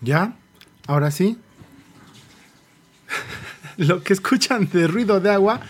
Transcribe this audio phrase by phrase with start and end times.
[0.00, 0.36] ¿Ya?
[0.86, 1.38] Ahora sí.
[3.76, 5.60] Lo que escuchan de ruido de agua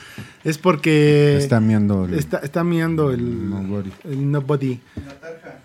[0.45, 3.91] es porque Está miando el está, está miando el Nobody.
[4.05, 4.81] el nobody.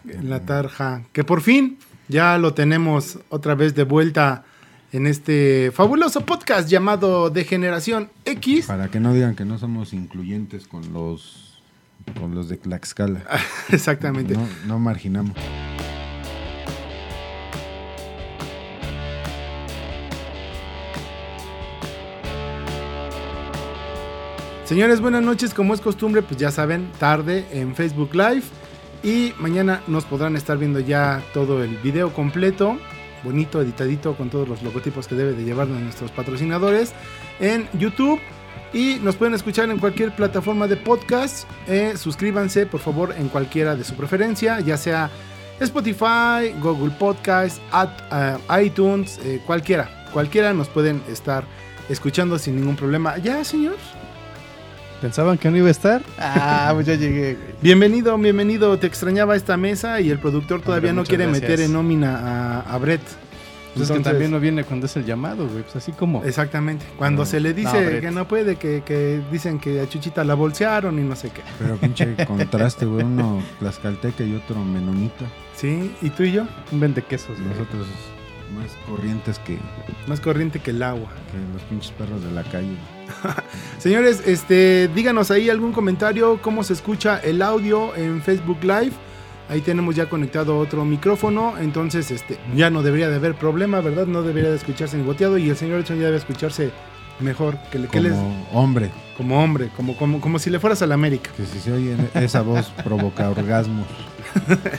[0.09, 1.03] En la tarja.
[1.13, 1.77] Que por fin
[2.07, 4.43] ya lo tenemos otra vez de vuelta
[4.91, 8.65] en este fabuloso podcast llamado De Generación X.
[8.65, 11.61] Para que no digan que no somos incluyentes con los
[12.19, 13.23] con los de Tlaxcala.
[13.69, 14.33] Exactamente.
[14.33, 15.37] No, no marginamos.
[24.71, 25.53] Señores, buenas noches.
[25.53, 28.43] Como es costumbre, pues ya saben, tarde en Facebook Live.
[29.03, 32.77] Y mañana nos podrán estar viendo ya todo el video completo,
[33.21, 36.93] bonito, editadito, con todos los logotipos que debe de llevarnos nuestros patrocinadores
[37.41, 38.21] en YouTube.
[38.71, 41.49] Y nos pueden escuchar en cualquier plataforma de podcast.
[41.67, 45.11] Eh, suscríbanse, por favor, en cualquiera de su preferencia, ya sea
[45.59, 47.61] Spotify, Google Podcast,
[48.13, 50.07] eh, iTunes, eh, cualquiera.
[50.13, 51.43] Cualquiera nos pueden estar
[51.89, 53.17] escuchando sin ningún problema.
[53.17, 53.75] ¿Ya, señor?
[55.01, 56.01] ¿Pensaban que no iba a estar?
[56.19, 57.55] Ah, pues ya llegué, güey.
[57.61, 58.77] Bienvenido, bienvenido.
[58.77, 61.41] Te extrañaba esta mesa y el productor todavía no quiere gracias.
[61.49, 63.01] meter en nómina a, a Brett.
[63.01, 65.63] Pues es que Entonces, también no viene cuando es el llamado, güey.
[65.63, 66.23] Pues así como.
[66.23, 66.85] Exactamente.
[66.97, 67.25] Cuando No.
[67.25, 70.99] se le dice No, que no puede, que, que dicen que a Chuchita la bolsearon
[70.99, 71.41] y no sé qué.
[71.57, 73.03] Pero pinche contraste, güey.
[73.03, 75.25] Uno tlaxcalteca y otro menonita.
[75.55, 75.95] ¿Sí?
[76.01, 76.43] ¿Y tú y yo?
[76.71, 77.55] Un vende quesos, güey.
[78.55, 79.57] Más corrientes que,
[80.07, 81.07] Más corriente que el agua.
[81.31, 82.75] que los pinches perros de la calle.
[83.77, 88.91] Señores, este, díganos ahí algún comentario, cómo se escucha el audio en Facebook Live.
[89.49, 94.05] Ahí tenemos ya conectado otro micrófono, entonces este, ya no debería de haber problema, ¿verdad?
[94.05, 96.71] No debería de escucharse goteado y el señor Edson ya debe escucharse
[97.19, 98.17] mejor que, le- que Como les-
[98.53, 98.91] hombre.
[99.17, 101.31] como hombre, como, como, como si le fueras a la América.
[101.35, 103.87] Que si se oye esa voz provoca orgasmos.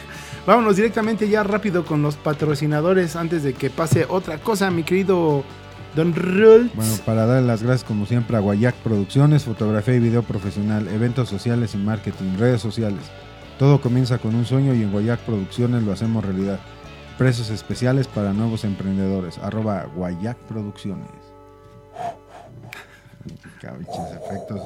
[0.47, 5.45] Vámonos directamente ya rápido con los patrocinadores antes de que pase otra cosa, mi querido
[5.95, 6.75] Don Rultz.
[6.75, 11.29] Bueno, para dar las gracias como siempre a Guayac Producciones, fotografía y video profesional, eventos
[11.29, 13.03] sociales y marketing, redes sociales.
[13.59, 16.59] Todo comienza con un sueño y en Guayac Producciones lo hacemos realidad.
[17.19, 19.39] Precios especiales para nuevos emprendedores.
[19.39, 21.07] Arroba Guayac Producciones.
[23.61, 23.95] Cabiches,
[24.27, 24.61] efectos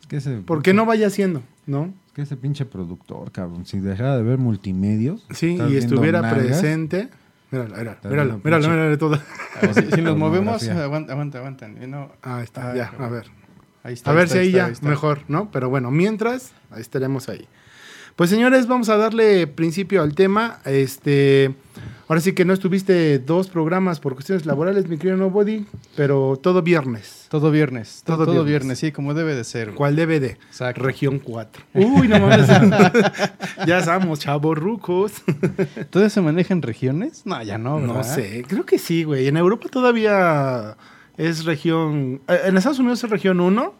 [0.00, 1.94] Es que ese, Porque no vaya haciendo, ¿no?
[2.08, 5.24] es que ese pinche productor, cabrón, si dejara de ver multimedios.
[5.30, 7.08] Sí, y estuviera nalgas, presente.
[7.52, 9.14] Míralo, míralo, míralo, míralo, míralo todo.
[9.62, 11.82] Ah, Si, si nos movemos, aguanta, aguanta, aguantan.
[11.82, 13.26] Eh, no, Ahí está, ya, a ver.
[13.82, 15.50] Ahí está, A ver está, si ahí está, ya mejor, ¿no?
[15.50, 17.46] Pero bueno, mientras, ahí estaremos ahí.
[18.18, 20.58] Pues señores, vamos a darle principio al tema.
[20.64, 21.54] Este,
[22.08, 26.62] ahora sí que no estuviste dos programas por cuestiones laborales, mi querido Nobody, pero todo
[26.62, 27.26] viernes.
[27.28, 28.46] Todo viernes, Todo todo, todo viernes.
[28.46, 28.78] viernes.
[28.80, 29.72] sí, como debe de ser.
[29.74, 30.30] ¿Cuál DVD?
[30.48, 30.82] Exacto.
[30.82, 31.62] Región 4.
[31.74, 32.48] Uy, no mames.
[33.68, 35.12] ya estamos, chavos rucos.
[35.90, 37.22] ¿Todavía se maneja en regiones?
[37.24, 37.94] No, ya no, ¿verdad?
[37.94, 39.28] No sé, creo que sí, güey.
[39.28, 40.76] En Europa todavía
[41.18, 42.22] es región.
[42.28, 43.74] eh, En Estados Unidos es región 1.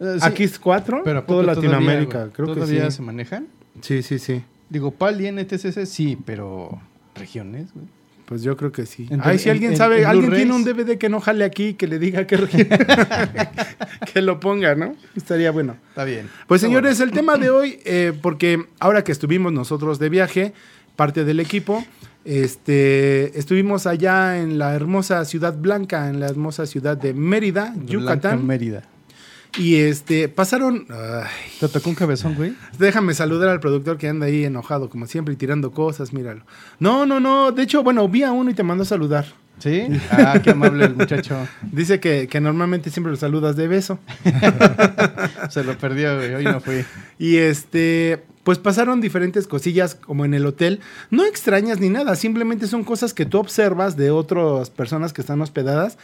[0.00, 1.02] Eh, sí, Aquí es 4.
[1.04, 2.18] pero ¿a toda todavía, Latinoamérica.
[2.20, 2.30] güey?
[2.32, 2.96] creo que ¿Todavía sí.
[2.96, 3.46] se manejan?
[3.82, 4.42] Sí, sí, sí.
[4.70, 6.80] Digo, PAL y NTCC sí, pero
[7.14, 7.86] regiones, güey.
[8.26, 9.06] Pues yo creo que sí.
[9.10, 11.44] En- Ay, si en- alguien en- sabe, en alguien tiene un DVD que no jale
[11.46, 12.36] aquí, que le diga que,
[14.12, 14.94] que lo ponga, ¿no?
[15.16, 15.76] Estaría bueno.
[15.90, 16.28] Está bien.
[16.46, 20.52] Pues Está señores, el tema de hoy, eh, porque ahora que estuvimos nosotros de viaje,
[20.96, 21.84] parte del equipo,
[22.28, 27.74] este, estuvimos allá en la hermosa ciudad blanca, en la hermosa ciudad de Mérida.
[27.86, 28.82] Yucatán, Mérida.
[29.56, 31.26] y este, pasaron, ay,
[31.58, 32.52] ¿Te tocó un cabezón, güey?
[32.78, 36.44] déjame saludar al productor que anda ahí enojado, como siempre, y tirando cosas, míralo.
[36.78, 39.24] No, no, no, de hecho, bueno, vi a uno y te mandó a saludar.
[39.58, 39.88] ¿Sí?
[40.10, 41.36] Ah, qué amable el muchacho.
[41.72, 43.98] Dice que, que normalmente siempre lo saludas de beso.
[45.50, 46.34] Se lo perdió, güey.
[46.34, 46.84] Hoy no fui.
[47.18, 50.80] Y este, pues pasaron diferentes cosillas como en el hotel.
[51.10, 55.42] No extrañas ni nada, simplemente son cosas que tú observas de otras personas que están
[55.42, 55.98] hospedadas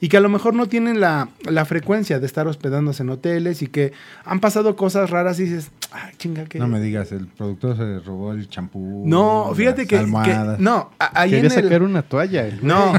[0.00, 3.62] y que a lo mejor no tienen la, la frecuencia de estar hospedándose en hoteles
[3.62, 3.92] y que
[4.24, 6.58] han pasado cosas raras y dices, ay, chinga, que...
[6.58, 9.02] No me digas, el productor se robó el champú.
[9.06, 9.88] No, fíjate las
[10.24, 12.46] que, que- no, ahí Quería en el- sacar una toalla.
[12.46, 12.64] el.
[12.64, 12.92] No,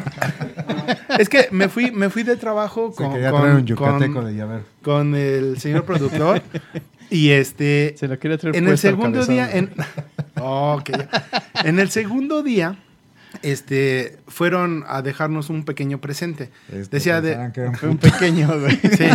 [1.18, 4.14] es que me fui, me fui de trabajo Se con, quería con- traer un yucateco
[4.14, 4.62] con- de llaver.
[4.84, 6.42] con el señor productor
[7.10, 9.72] y este Se lo quería traer en el segundo día, en,
[10.42, 11.10] Oh, ok, ya.
[11.64, 12.78] en el segundo día,
[13.42, 16.50] este, fueron a dejarnos un pequeño presente.
[16.72, 18.12] Este, Decía de, pensaban que era un Fue un puto.
[18.14, 18.76] pequeño, güey.
[18.98, 19.06] sí,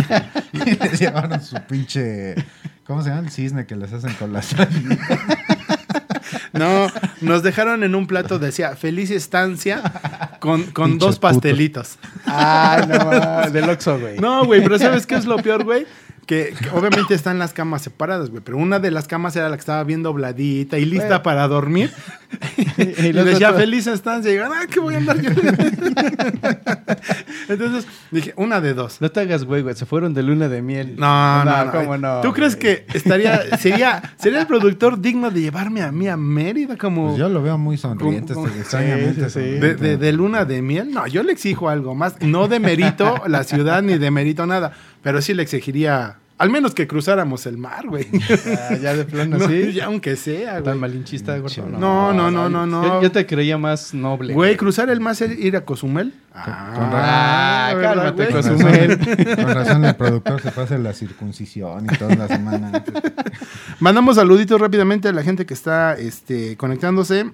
[0.53, 2.35] Y les llevaron su pinche.
[2.85, 3.21] ¿Cómo se llama?
[3.21, 4.69] El cisne que les hacen con la sal.
[6.53, 6.87] no,
[7.21, 9.81] nos dejaron en un plato, decía, feliz estancia
[10.39, 11.97] con, con dos pastelitos.
[12.25, 12.85] Ah,
[13.45, 14.19] no, del Oxxo, güey.
[14.19, 15.85] No, güey, pero ¿sabes qué es lo peor, güey?
[16.25, 19.55] Que, que obviamente están las camas separadas, güey, pero una de las camas era la
[19.57, 21.23] que estaba bien dobladita y lista Güey.
[21.23, 21.91] para dormir.
[22.77, 24.31] Y y los decía feliz estancia.
[24.31, 25.29] Y digo, ah, ¿qué voy a andar yo?
[27.49, 29.01] Entonces dije, una de dos.
[29.01, 29.75] No te hagas, güey, güey.
[29.75, 30.95] Se fueron de luna de miel.
[30.97, 31.71] No, no, no.
[31.71, 32.21] ¿Cómo no?
[32.21, 36.77] ¿Tú crees que estaría, sería, sería el productor digno de llevarme a mí a Mérida
[36.77, 39.29] como Pues yo lo veo muy sonriente, ¿Cómo- este, extrañamente.
[39.29, 39.59] Sí, sí, sí.
[39.59, 40.91] de, de- de luna de miel?
[40.91, 42.15] No, yo le exijo algo más.
[42.21, 44.71] No de mérito la ciudad ni de mérito nada,
[45.01, 48.07] pero sí le exigiría, al menos que cruzáramos el mar, güey.
[48.69, 49.71] Ah, ya de plano, No, sí.
[49.73, 50.77] ya aunque sea, Tan güey.
[50.79, 51.65] malinchista, gordo.
[51.79, 52.83] No, no, no, no, no.
[52.83, 54.33] Yo, yo te creía más noble.
[54.33, 56.13] Güey, cruzar el mar es ir a Cozumel.
[56.33, 58.31] con Ah, ¿verdad, cálmate, güey?
[58.31, 58.99] Con Cozumel.
[58.99, 62.93] razón, con razón el productor se pasa la circuncisión y toda la semana antes.
[63.79, 67.31] Mandamos saluditos rápidamente a la gente que está este, conectándose.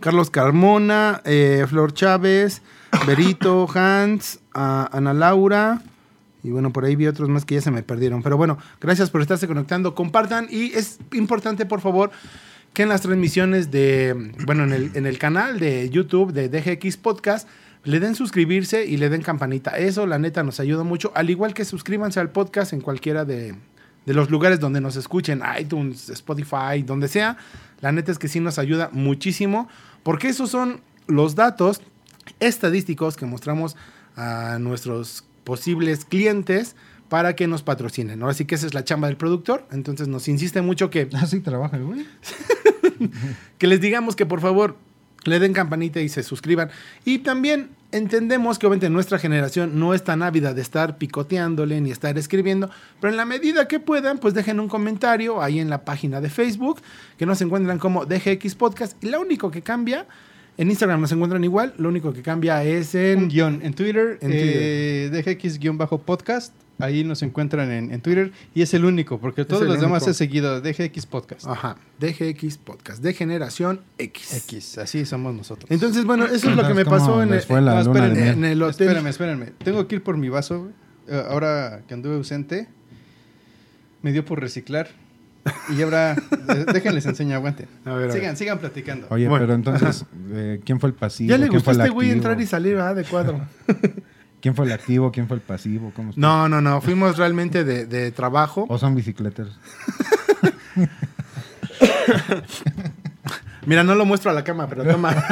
[0.00, 2.60] Carlos Carmona, eh, Flor Chávez,
[3.06, 5.80] Berito, Hans, a- Ana Laura.
[6.44, 8.22] Y bueno, por ahí vi otros más que ya se me perdieron.
[8.22, 9.94] Pero bueno, gracias por estarse conectando.
[9.94, 12.10] Compartan y es importante, por favor,
[12.74, 16.98] que en las transmisiones de, bueno, en el, en el canal de YouTube de DGX
[16.98, 17.48] Podcast,
[17.82, 19.78] le den suscribirse y le den campanita.
[19.78, 21.12] Eso, la neta, nos ayuda mucho.
[21.14, 23.54] Al igual que suscríbanse al podcast en cualquiera de,
[24.06, 27.36] de los lugares donde nos escuchen, iTunes, Spotify, donde sea.
[27.80, 29.68] La neta es que sí nos ayuda muchísimo,
[30.02, 31.80] porque esos son los datos
[32.40, 33.76] estadísticos que mostramos
[34.16, 36.76] a nuestros posibles clientes
[37.08, 38.22] para que nos patrocinen.
[38.22, 41.40] Ahora sí que esa es la chamba del productor, entonces nos insiste mucho que, Así
[41.40, 42.06] trabaja el güey.
[43.58, 44.76] que les digamos que por favor
[45.24, 46.70] le den campanita y se suscriban.
[47.04, 51.90] Y también entendemos que obviamente nuestra generación no es tan ávida de estar picoteándole ni
[51.90, 52.70] estar escribiendo,
[53.00, 56.30] pero en la medida que puedan, pues dejen un comentario ahí en la página de
[56.30, 56.80] Facebook,
[57.16, 59.02] que nos encuentran como DGX Podcast.
[59.02, 60.06] Y lo único que cambia,
[60.56, 63.28] en Instagram nos encuentran igual, lo único que cambia es Un en...
[63.28, 66.52] guion en Twitter, En eh, DGX-podcast.
[66.80, 68.32] Ahí nos encuentran en, en Twitter.
[68.52, 70.60] Y es el único, porque todos los demás es seguido.
[70.60, 71.46] DGX Podcast.
[71.46, 74.34] Ajá, DGX Podcast, de generación X.
[74.44, 75.70] X, así somos nosotros.
[75.70, 77.84] Entonces, bueno, eso es lo que me ¿Cómo pasó en el, les fue la No,
[77.84, 78.20] luna de espérenme.
[78.24, 78.34] miel?
[78.38, 78.88] en el hotel.
[78.88, 79.52] Espérame, espérame.
[79.62, 80.68] Tengo que ir por mi vaso.
[81.06, 82.66] Eh, ahora que anduve ausente,
[84.02, 84.88] me dio por reciclar.
[85.76, 86.16] Y ahora,
[86.72, 87.68] déjenles enseño, aguanten.
[87.84, 88.12] A ver, a ver.
[88.12, 89.06] sigan, sigan platicando.
[89.10, 89.44] Oye, Bueno.
[89.44, 91.30] pero entonces, eh, ¿quién fue el pasivo?
[91.30, 92.94] Ya le ¿Quién gustó este güey entrar y salir ¿verdad?
[92.96, 93.40] de cuadro.
[94.40, 95.10] ¿Quién fue el activo?
[95.12, 95.92] ¿Quién fue el pasivo?
[95.96, 96.24] ¿Cómo estuvo?
[96.26, 96.80] No, no, no.
[96.80, 98.66] Fuimos realmente de, de trabajo.
[98.68, 99.58] ¿O son bicicleteros?
[103.66, 105.14] Mira, no lo muestro a la cama, pero toma.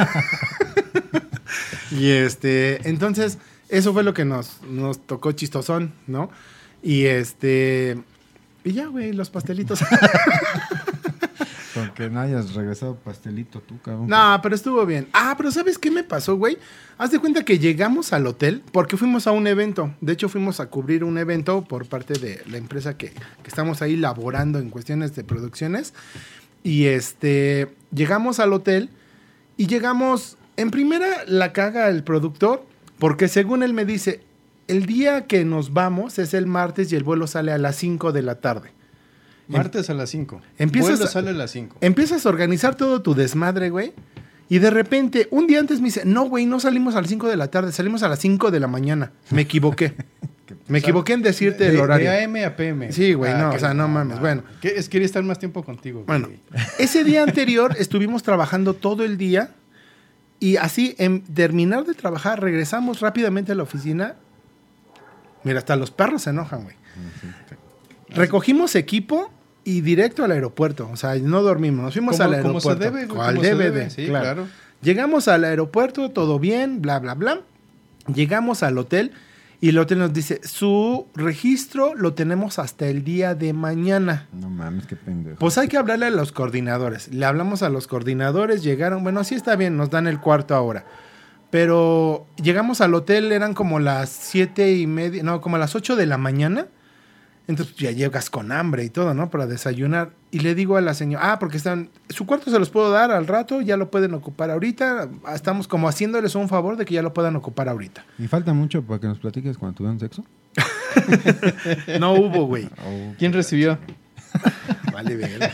[1.91, 3.37] y este, entonces,
[3.69, 6.29] eso fue lo que nos, nos tocó chistosón, ¿no?
[6.81, 7.99] Y este,
[8.63, 9.83] y ya, güey, los pastelitos.
[11.73, 14.07] Porque no hayas regresado pastelito tú, cabrón.
[14.07, 15.07] no, pero estuvo bien.
[15.11, 16.59] Ah, pero ¿sabes qué me pasó, güey?
[16.99, 19.91] Haz de cuenta que llegamos al hotel porque fuimos a un evento.
[19.99, 23.81] De hecho, fuimos a cubrir un evento por parte de la empresa que, que estamos
[23.81, 25.95] ahí laborando en cuestiones de producciones.
[26.61, 28.89] Y este, llegamos al hotel
[29.57, 32.65] y llegamos, en primera la caga el productor,
[32.99, 34.21] porque según él me dice,
[34.67, 38.11] el día que nos vamos es el martes y el vuelo sale a las 5
[38.11, 38.71] de la tarde.
[39.47, 40.41] Martes a las 5.
[40.57, 41.77] Empiezas Vuelo sale a las 5.
[41.81, 43.93] Empiezas a organizar todo tu desmadre, güey.
[44.49, 47.27] Y de repente, un día antes me dice, no, güey, no salimos a las 5
[47.29, 49.11] de la tarde, salimos a las 5 de la mañana.
[49.31, 49.93] Me equivoqué.
[50.67, 52.09] Me equivoqué en decirte el horario.
[52.11, 52.91] De AM a PM.
[52.91, 54.43] Sí, güey, no, qué o sea, no mames, bueno.
[54.61, 56.03] Que- Es quería estar más tiempo contigo.
[56.05, 56.19] güey.
[56.19, 56.29] Bueno,
[56.79, 59.51] ese día anterior estuvimos trabajando todo el día
[60.39, 64.15] y así, en terminar de trabajar, regresamos rápidamente a la oficina.
[65.43, 66.75] Mira, hasta los perros se enojan, güey.
[68.09, 69.31] Recogimos equipo
[69.63, 70.89] y directo al aeropuerto.
[70.91, 72.83] O sea, no dormimos, nos fuimos al como se aeropuerto.
[72.83, 74.23] debe, güey, Cual como se debe debe, de, sí, claro.
[74.23, 74.47] claro.
[74.81, 77.41] Llegamos al aeropuerto, todo bien, bla, bla, bla.
[78.13, 79.13] Llegamos al hotel
[79.61, 84.27] y el hotel nos dice, su registro lo tenemos hasta el día de mañana.
[84.33, 85.37] No mames, qué pendejo.
[85.39, 87.07] Pues hay que hablarle a los coordinadores.
[87.13, 90.85] Le hablamos a los coordinadores, llegaron, bueno, sí está bien, nos dan el cuarto ahora.
[91.53, 95.95] Pero llegamos al hotel, eran como las siete y media, no, como a las ocho
[95.95, 96.65] de la mañana.
[97.47, 99.29] Entonces ya llegas con hambre y todo, ¿no?
[99.29, 100.13] Para desayunar.
[100.31, 103.11] Y le digo a la señora, ah, porque están, su cuarto se los puedo dar
[103.11, 105.09] al rato, ya lo pueden ocupar ahorita.
[105.35, 108.03] Estamos como haciéndoles un favor de que ya lo puedan ocupar ahorita.
[108.17, 110.25] ¿Y falta mucho para que nos platiques cuando tuvieron sexo?
[111.99, 112.67] No hubo, güey.
[113.19, 113.77] ¿Quién recibió?
[114.91, 115.51] Vale, verga.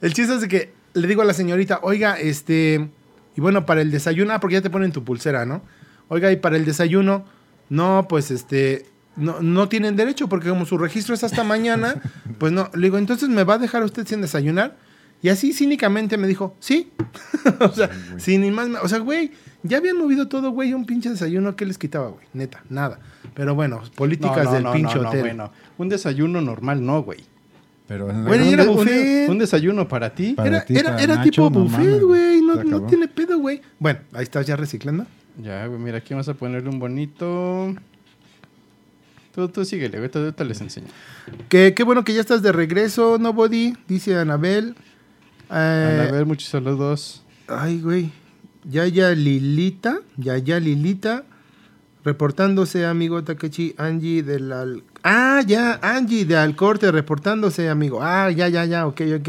[0.00, 2.88] El chiste es de que le digo a la señorita, oiga, este,
[3.36, 5.62] y bueno, para el desayuno, ah, porque ya te ponen tu pulsera, ¿no?
[6.08, 7.24] Oiga, y para el desayuno,
[7.68, 11.94] no, pues este, no, no tienen derecho, porque como su registro es hasta mañana,
[12.38, 12.70] pues no.
[12.74, 14.76] Le digo, entonces me va a dejar usted sin desayunar.
[15.22, 16.92] Y así cínicamente me dijo, sí.
[17.60, 18.68] o sea, sin ni más.
[18.82, 19.32] O sea, güey,
[19.62, 22.26] ya habían movido todo, güey, un pinche desayuno, ¿qué les quitaba, güey?
[22.32, 22.98] Neta, nada.
[23.34, 25.20] Pero bueno, políticas No, no, del no, pinche no, no, hotel.
[25.20, 25.52] bueno.
[25.78, 27.20] Un desayuno normal no, güey.
[27.90, 29.28] Pero en la- Bueno, un, era un buffet.
[29.28, 30.34] un desayuno para ti.
[30.34, 32.40] Para Era, ti, era, para era Nacho, tipo no buffet, mames, güey.
[32.40, 32.86] No, se no acabó.
[32.86, 33.60] tiene pedo, güey.
[33.80, 35.06] Bueno, ahí estás ya reciclando.
[35.42, 37.74] Ya, güey, mira, aquí vamos a ponerle un bonito.
[39.34, 40.86] Tú, tú síguele, güey, ahorita les enseño.
[41.48, 44.76] Que, qué bueno que ya estás de regreso, Nobody, dice Anabel.
[45.50, 47.24] Eh, a ver, muchos saludos.
[47.48, 48.12] Ay, güey.
[48.70, 49.98] Ya, ya, Lilita.
[50.16, 51.24] Ya, ya, Lilita.
[52.04, 53.74] Reportándose, amigo Takechi.
[53.78, 54.82] Angie del...
[55.02, 58.00] Ah, ya, Angie de Alcorte reportándose, amigo.
[58.02, 59.28] Ah, ya, ya, ya, ok, ok.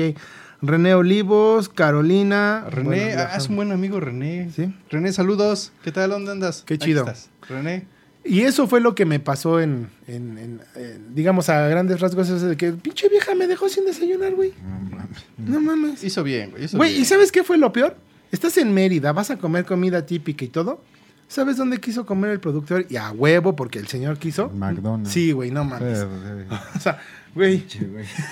[0.61, 2.65] René Olivos, Carolina.
[2.69, 2.83] René,
[3.15, 4.49] Bueno, ah, es un buen amigo René.
[4.55, 4.73] Sí.
[4.89, 5.71] René, saludos.
[5.83, 6.11] ¿Qué tal?
[6.11, 6.63] ¿Dónde andas?
[6.65, 7.01] Qué chido.
[7.01, 7.29] estás.
[7.49, 7.87] René.
[8.23, 12.29] Y eso fue lo que me pasó en, en- en- en, digamos, a grandes rasgos,
[12.29, 14.53] eso de que pinche vieja me dejó sin desayunar, güey.
[14.61, 15.17] No mames.
[15.39, 16.03] No mames.
[16.03, 16.65] Hizo bien, güey.
[16.65, 17.01] hizo Güey, bien.
[17.01, 17.95] ¿y sabes qué fue lo peor?
[18.31, 20.83] Estás en Mérida, vas a comer comida típica y todo.
[21.31, 22.85] ¿Sabes dónde quiso comer el productor?
[22.89, 24.49] Y a huevo, porque el señor quiso.
[24.49, 25.13] McDonald's.
[25.13, 25.99] Sí, güey, no mames.
[25.99, 26.05] sí.
[26.75, 26.99] O sea,
[27.33, 27.65] güey,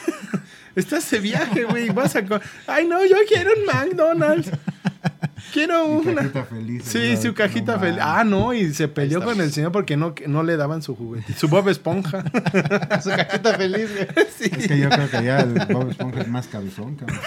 [0.75, 2.23] estás de viaje, güey, vas a
[2.67, 4.51] Ay, no, yo quiero un McDonald's.
[5.53, 6.15] Quiero Mi una.
[6.21, 7.21] cajita feliz, Sí, ¿verdad?
[7.21, 7.99] su cajita No feliz.
[8.01, 11.33] Ah, no, y se peleó con el señor porque no, no le daban su juguete.
[11.33, 12.23] Su Bob Esponja.
[13.03, 14.07] Su cajita feliz, güey.
[14.37, 14.51] sí.
[14.57, 17.19] Es que yo creo que ya el Bob Esponja es más cabezón, cabrón.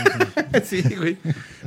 [0.64, 1.16] Sí, güey.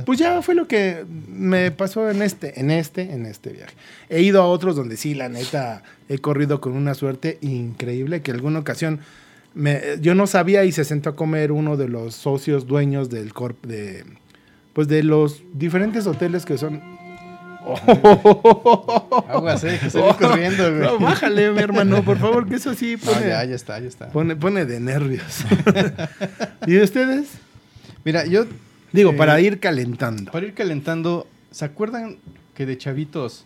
[0.04, 3.74] Pues ya fue lo que me pasó en este, en este, en este viaje.
[4.08, 8.30] He ido a otros donde sí, la neta, he corrido con una suerte increíble que
[8.30, 9.00] alguna ocasión
[9.54, 13.32] me, yo no sabía y se sentó a comer uno de los socios dueños del
[13.32, 14.04] corp de
[14.76, 16.82] pues de los diferentes hoteles que son
[19.28, 20.82] Aguas, eh, que se ve corriendo, güey.
[20.82, 23.88] No, bájale, mi hermano, por favor, que eso sí No, pone, ya, ya está, ya
[23.88, 24.08] está.
[24.10, 25.44] pone, pone de nervios.
[26.66, 27.28] ¿Y de ustedes?
[28.04, 28.44] Mira, yo,
[28.92, 30.30] Digo, Eh, para ir calentando.
[30.30, 32.18] para ir calentando, ¿se acuerdan
[32.54, 33.44] que de chavitos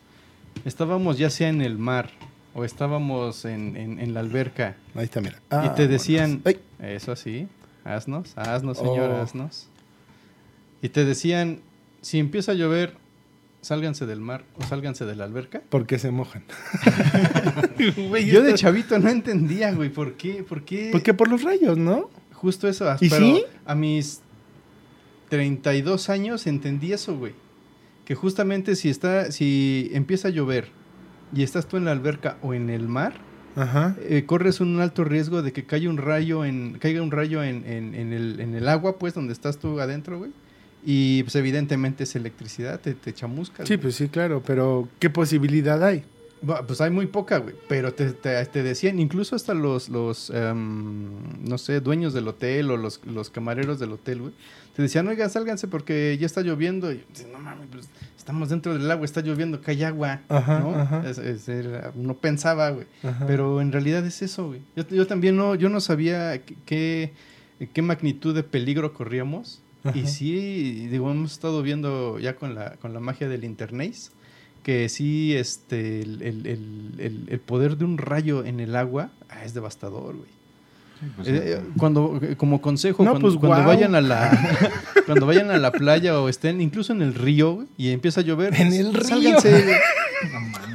[0.64, 2.10] estábamos ya sea en el mar
[2.54, 5.36] o estábamos en, en- en la alberca Ahí está, mira.
[5.64, 6.42] y te Ah, decían,
[6.78, 7.48] eso así,
[7.84, 9.22] haznos, haznos, señor, Oh.
[9.22, 9.69] haznos.
[10.82, 11.60] Y te decían,
[12.00, 12.94] si empieza a llover,
[13.60, 15.62] sálganse del mar o sálganse de la alberca.
[15.68, 16.44] Porque se mojan.
[18.08, 20.42] Güey, Yo de chavito no entendía, güey, ¿por qué?
[20.46, 20.90] ¿Por qué?
[20.92, 22.10] Porque por los rayos, ¿no?
[22.32, 22.86] Justo eso.
[23.00, 23.44] ¿Y pero sí?
[23.66, 24.20] A mis
[25.28, 27.32] 32 años entendí eso, güey.
[28.04, 30.68] Que justamente si está, si empieza a llover
[31.34, 33.14] y estás tú en la alberca o en el mar,
[33.56, 33.96] Ajá.
[34.00, 37.64] eh, corres un alto riesgo de que caiga un rayo en, caiga un rayo en,
[37.66, 40.32] en- en el, en el agua, pues, donde estás tú adentro, güey.
[40.84, 43.68] Y pues evidentemente es electricidad, te, te chamuscas.
[43.68, 43.82] Sí, güey.
[43.82, 46.04] pues sí, claro, pero ¿qué posibilidad hay?
[46.66, 47.54] Pues hay muy poca, güey.
[47.68, 51.08] Pero te, te- te decían, incluso hasta los, los em,
[51.46, 54.32] no sé, dueños del hotel o los, los camareros del hotel, güey.
[54.74, 56.90] Te decían, oigan, sálganse porque ya está lloviendo.
[56.92, 60.22] Y dices, no mames, pues estamos dentro del agua, está lloviendo, que hay agua.
[60.30, 60.70] Ajá, ¿no?
[60.74, 61.02] ajá.
[61.10, 62.86] Es- es- era- no pensaba, güey.
[63.26, 64.62] Pero en realidad es eso, güey.
[64.76, 67.12] Yo, yo también no, yo no sabía qué,
[67.74, 69.60] qué magnitud de peligro corríamos.
[69.94, 73.94] Y sí, digo, hemos estado viendo ya con la, con la magia del internet
[74.62, 79.54] que sí, este, el, el- el- poder de un rayo en el agua ah, es
[79.54, 80.28] devastador, güey.
[81.16, 84.30] pues, Eh, cuando eh, como consejo No, cuando, pues, cuando vayan a la
[85.06, 88.54] cuando vayan a la playa o estén incluso en el río y empieza a llover
[88.60, 89.02] En el río.
[89.08, 89.78] sálganse.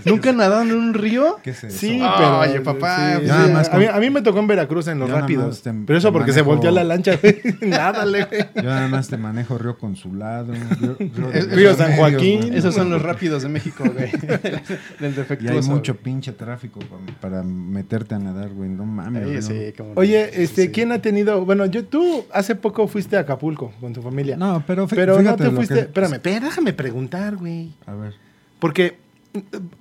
[0.06, 1.78] Nunca nadaron en un río ¿Qué es eso?
[1.78, 2.40] Sí, Ah, pero.
[2.40, 3.52] oye, papá, sí, nada sí.
[3.54, 5.62] más a, mí, con- a mí me tocó en Veracruz en los rápidos.
[5.62, 7.42] te- pero eso porque se volteó la lancha, güey.
[7.62, 8.42] Nádale, güey.
[8.56, 12.42] Yo nada más te manejo Río Consulado, Río, Río de Es- los Río San Joaquín.
[12.42, 12.58] güey.
[12.58, 14.62] esos son los rápidos de México güey del
[15.00, 16.04] Y hay defectuoso mucho güey.
[16.04, 18.70] pinche tráfico pa- para, meterte a nadar, güey.
[18.70, 19.46] No mames.
[19.46, 19.86] Sí, güey, sí, no.
[19.96, 20.70] Oye, este, Sí.
[20.72, 21.44] ¿quién ha tenido?
[21.46, 24.38] Bueno, yo, tú hace poco fuiste a Acapulco con tu familia.
[24.38, 25.74] No, pero, pero no te fuiste.
[25.74, 27.72] que- Espérame, déjame preguntar, güey.
[27.86, 28.14] A ver.
[28.60, 28.98] Porque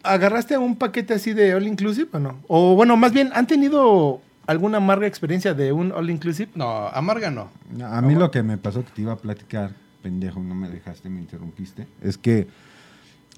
[0.03, 2.39] agarraste un paquete así de all inclusive o no?
[2.49, 6.51] O bueno, más bien, ¿han tenido alguna amarga experiencia de un all inclusive?
[6.55, 9.73] no amarga no No, A mí lo que me pasó que te iba a platicar,
[10.03, 12.47] pendejo, no me dejaste, me interrumpiste, es que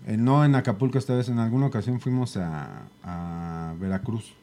[0.06, 4.34] eh, no en Acapulco esta vez, en alguna ocasión fuimos a, a Veracruz.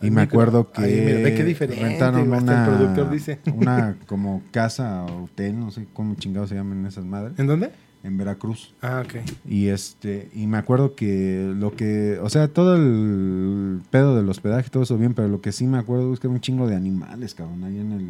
[0.00, 3.38] Y me acuerdo que ay, mira, ve qué diferente, rentaron una, el productor dice.
[3.54, 7.70] una como casa o hotel, no sé cómo chingados se llaman esas madres, ¿En dónde?
[8.02, 8.74] En Veracruz.
[8.82, 9.16] Ah, ok.
[9.48, 14.70] Y este, y me acuerdo que lo que, o sea, todo el pedo del hospedaje,
[14.70, 16.76] todo eso bien, pero lo que sí me acuerdo es que era un chingo de
[16.76, 18.08] animales, cabrón, ahí en el,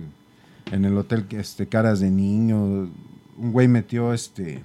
[0.73, 2.89] en el hotel, este, caras de niños.
[3.37, 4.63] Un güey metió, este,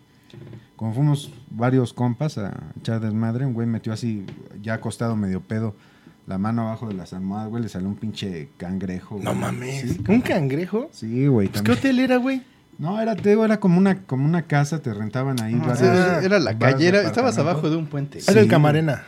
[0.75, 4.25] como fuimos varios compas a echar desmadre, un güey metió así,
[4.62, 5.75] ya acostado medio pedo,
[6.25, 9.15] la mano abajo de las almohadas, güey, le salió un pinche cangrejo.
[9.15, 9.36] No güey.
[9.41, 9.81] mames.
[9.91, 10.89] Sí, ¿Un cangrejo?
[10.91, 11.48] Sí, güey.
[11.48, 12.43] Pues, ¿Qué hotel era, güey?
[12.79, 15.60] No, era, te digo, era como una, como una casa, te rentaban ahí.
[15.65, 15.84] Ah, sí,
[16.25, 19.01] era la calle era- estabas abajo de un puente Era el Camarena.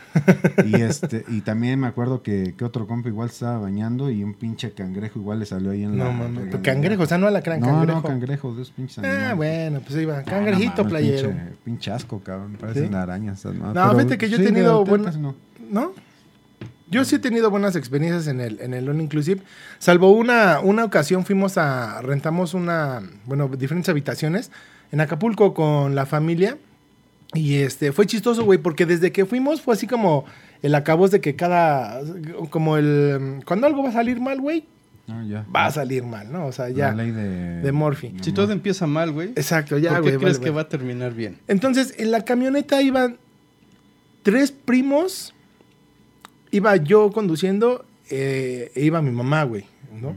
[0.66, 4.24] Y este, y también me acuerdo que, que otro compa igual se estaba bañando y
[4.24, 6.04] un pinche cangrejo igual le salió ahí en la.
[6.06, 6.36] No mames.
[6.46, 6.62] regadera.
[6.62, 8.00] Cangrejo, o sea, no alacrán, No, cangrejo.
[8.00, 9.36] no, cangrejo, de esos pinches Ah, animales.
[9.36, 10.18] bueno, pues ahí va.
[10.18, 11.28] Ah, Cangrejito no playero.
[11.30, 12.56] Pinche, pinche asco, cabrón.
[12.60, 12.94] Parecen ¿Sí?
[12.94, 13.44] arañas.
[13.44, 15.36] No, Pero fíjate que yo he sí, tenido casi no.
[15.70, 15.92] ¿No?
[16.90, 19.42] Yo sí he tenido buenas experiencias en el, en el All Inclusive.
[19.78, 22.02] Salvo una, una ocasión fuimos a.
[22.02, 23.00] rentamos una.
[23.26, 24.50] Bueno, diferentes habitaciones
[24.92, 26.58] en Acapulco con la familia.
[27.32, 30.24] Y este, fue chistoso, güey, porque desde que fuimos fue así como
[30.62, 32.00] el acabos de que cada.
[32.50, 33.40] Como el.
[33.46, 34.64] Cuando algo va a salir mal, güey,
[35.06, 35.46] No, ya.
[35.54, 36.46] va a salir mal, ¿no?
[36.46, 36.92] O sea, La ya.
[36.92, 37.60] ley de.
[37.62, 38.16] de Murphy.
[38.20, 40.12] si todo empieza mal güey Exacto, ya, ¿por güey.
[40.14, 40.56] qué crees vale, que vale.
[40.56, 43.16] va a terminar bien Entonces, en la camioneta iban
[44.24, 45.32] tres primos,
[46.50, 49.64] iba yo conduciendo, eh, e iba mi mamá, güey,
[50.00, 50.16] ¿no?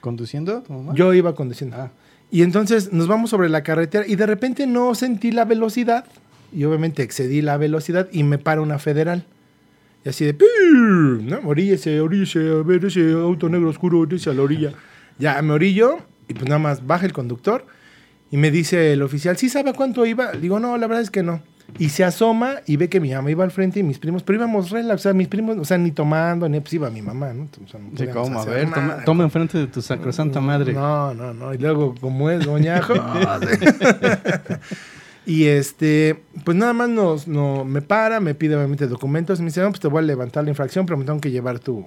[0.00, 1.76] conduciendo tu mamá Yo iba conduciendo.
[1.76, 1.90] Ah.
[2.30, 6.04] Y entonces nos vamos sobre la carretera y de repente no sentí la velocidad
[6.52, 9.26] y obviamente excedí la velocidad y me para una federal.
[10.04, 10.36] Y así de,
[11.22, 11.40] ¿no?
[11.44, 14.72] Oríllese, oríllese, a ver ese auto negro oscuro, oríllese a la orilla.
[15.18, 17.66] Ya me orillo y pues nada más baja el conductor
[18.30, 20.32] y me dice el oficial, ¿sí sabe cuánto iba?
[20.32, 21.42] Digo, no, la verdad es que no.
[21.78, 24.38] Y se asoma y ve que mi mamá iba al frente y mis primos, pero
[24.38, 27.32] íbamos relax, o sea, mis primos, o sea, ni tomando, ni pues iba mi mamá,
[27.32, 27.44] ¿no?
[27.44, 28.40] O sea, no Sí, podíamos ¿cómo?
[28.40, 28.74] A ver, nada.
[28.74, 30.72] toma, toma enfrente de tu sacrosanta madre.
[30.72, 31.54] No, no, no.
[31.54, 33.00] Y luego, como es, doña José.
[35.26, 39.40] y este, pues nada más nos, no, me para, me pide obviamente documentos.
[39.40, 41.58] Me dice, no, pues te voy a levantar la infracción, pero me tengo que llevar
[41.58, 41.86] tu,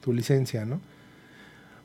[0.00, 0.80] tu licencia, ¿no?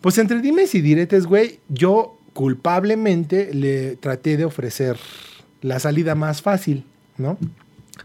[0.01, 4.97] Pues entre dimes y diretes, güey, yo culpablemente le traté de ofrecer
[5.61, 6.85] la salida más fácil,
[7.17, 7.37] ¿no?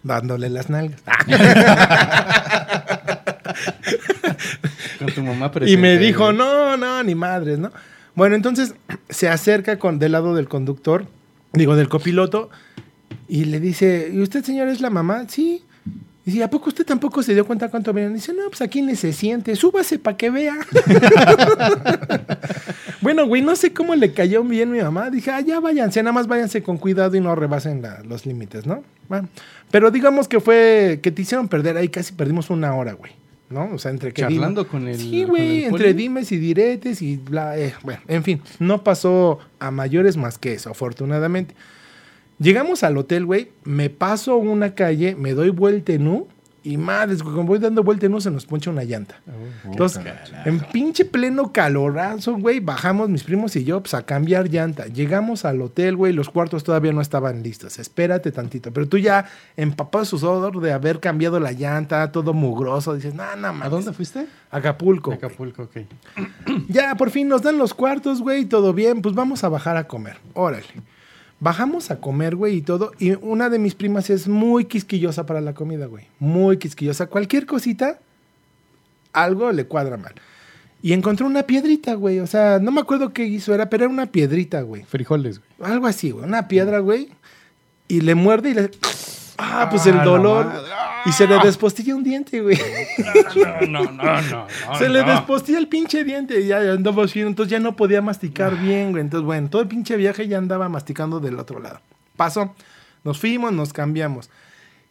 [0.03, 1.01] Dándole las nalgas.
[4.99, 5.81] Con tu mamá Y presente.
[5.83, 7.71] me dijo, no, no, ni madres, ¿no?
[8.15, 8.75] Bueno, entonces
[9.09, 11.07] se acerca con, del lado del conductor,
[11.53, 12.51] digo, del copiloto,
[13.29, 15.25] y le dice, ¿y usted, señor, es la mamá?
[15.29, 15.65] Sí.
[16.27, 18.13] Y dice, ¿a poco usted tampoco se dio cuenta cuánto venían?
[18.15, 20.55] Dice, no, pues aquí ni se siente, súbase para que vea.
[23.01, 25.11] bueno, güey, no sé cómo le cayó bien mi mamá.
[25.11, 28.67] Dije, ah, ya váyanse, nada más váyanse con cuidado y no rebasen la- los límites,
[28.67, 28.83] ¿no?
[29.09, 29.29] Bueno,
[29.71, 33.13] pero digamos que fue, que te hicieron perder, ahí casi perdimos una hora, güey.
[33.49, 33.69] ¿No?
[33.75, 34.97] O sea, entre que Charlando con el.
[34.97, 35.93] Sí, güey, entre poli.
[35.95, 37.59] dimes y diretes y bla.
[37.59, 41.57] eh, bueno, en fin, no pasó a mayores más que eso, afortunadamente.
[42.41, 46.27] Llegamos al hotel, güey, me paso una calle, me doy vuelta en U
[46.63, 49.21] y madres, güey, como voy dando vuelta en U se nos poncha una llanta.
[49.29, 50.03] Oh, Entonces,
[50.47, 54.87] en pinche pleno calorazo, güey, bajamos mis primos y yo pues, a cambiar llanta.
[54.87, 57.79] Llegamos al hotel, güey, los cuartos todavía no estaban listos.
[57.79, 58.73] Espérate tantito.
[58.73, 59.27] Pero tú ya
[59.59, 64.27] empapado sudor de haber cambiado la llanta, todo mugroso, dices, no, no, ¿A dónde fuiste?
[64.51, 65.13] Acapulco.
[65.13, 65.77] Acapulco, ok.
[66.69, 69.87] Ya, por fin nos dan los cuartos, güey, todo bien, pues vamos a bajar a
[69.87, 70.17] comer.
[70.33, 70.65] Órale.
[71.41, 72.93] Bajamos a comer, güey, y todo.
[72.99, 76.07] Y una de mis primas es muy quisquillosa para la comida, güey.
[76.19, 77.07] Muy quisquillosa.
[77.07, 77.99] Cualquier cosita,
[79.13, 80.15] algo le cuadra mal.
[80.83, 82.21] Y encontró una piedrita, güey.
[82.21, 84.85] O sea, no me acuerdo qué hizo, era, pero era una piedrita, güey.
[84.85, 85.73] Frijoles, güey.
[85.73, 86.25] Algo así, güey.
[86.25, 87.09] Una piedra, güey.
[87.89, 88.71] Y le muerde y le...
[89.43, 90.53] Ah, pues el Ah, dolor.
[91.07, 92.59] Y se le despostilla un diente, güey.
[93.69, 94.47] No, no, no, no.
[94.79, 98.57] Se le despostilla el pinche diente y ya andaba así, entonces ya no podía masticar
[98.59, 99.03] bien, güey.
[99.03, 101.81] Entonces, bueno, todo el pinche viaje ya andaba masticando del otro lado.
[102.17, 102.55] Pasó,
[103.03, 104.29] nos fuimos, nos cambiamos.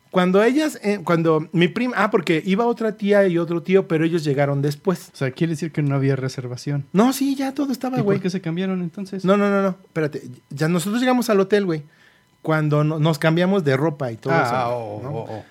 [0.09, 4.03] Cuando ellas, eh, cuando mi prima, ah, porque iba otra tía y otro tío, pero
[4.03, 5.11] ellos llegaron después.
[5.13, 6.85] O sea, quiere decir que no había reservación.
[6.91, 8.17] No, sí, ya todo estaba, ¿Y güey.
[8.17, 9.23] por qué se cambiaron entonces?
[9.23, 10.23] No, no, no, no, espérate.
[10.49, 11.83] Ya nosotros llegamos al hotel, güey.
[12.41, 14.77] Cuando no- nos cambiamos de ropa y todo ah, eso.
[14.77, 15.09] oh, ¿no?
[15.11, 15.45] oh, oh.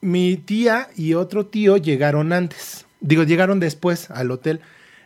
[0.00, 2.86] mi tía y otro tío llegaron antes.
[3.00, 4.60] Digo, llegaron después al hotel.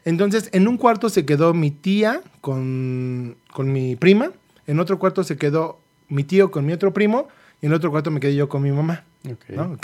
[0.05, 4.33] Entonces, en un cuarto se quedó mi tía con, con mi prima.
[4.67, 7.29] En otro cuarto se quedó mi tío con mi otro primo.
[7.63, 9.05] Y en otro cuarto me quedé yo con mi mamá.
[9.31, 9.51] Ok.
[9.51, 9.79] ¿no?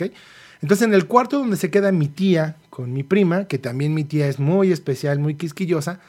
[0.62, 4.04] Entonces, en el cuarto donde se queda mi tía con mi prima, que también mi
[4.04, 6.00] tía es muy especial, muy quisquillosa,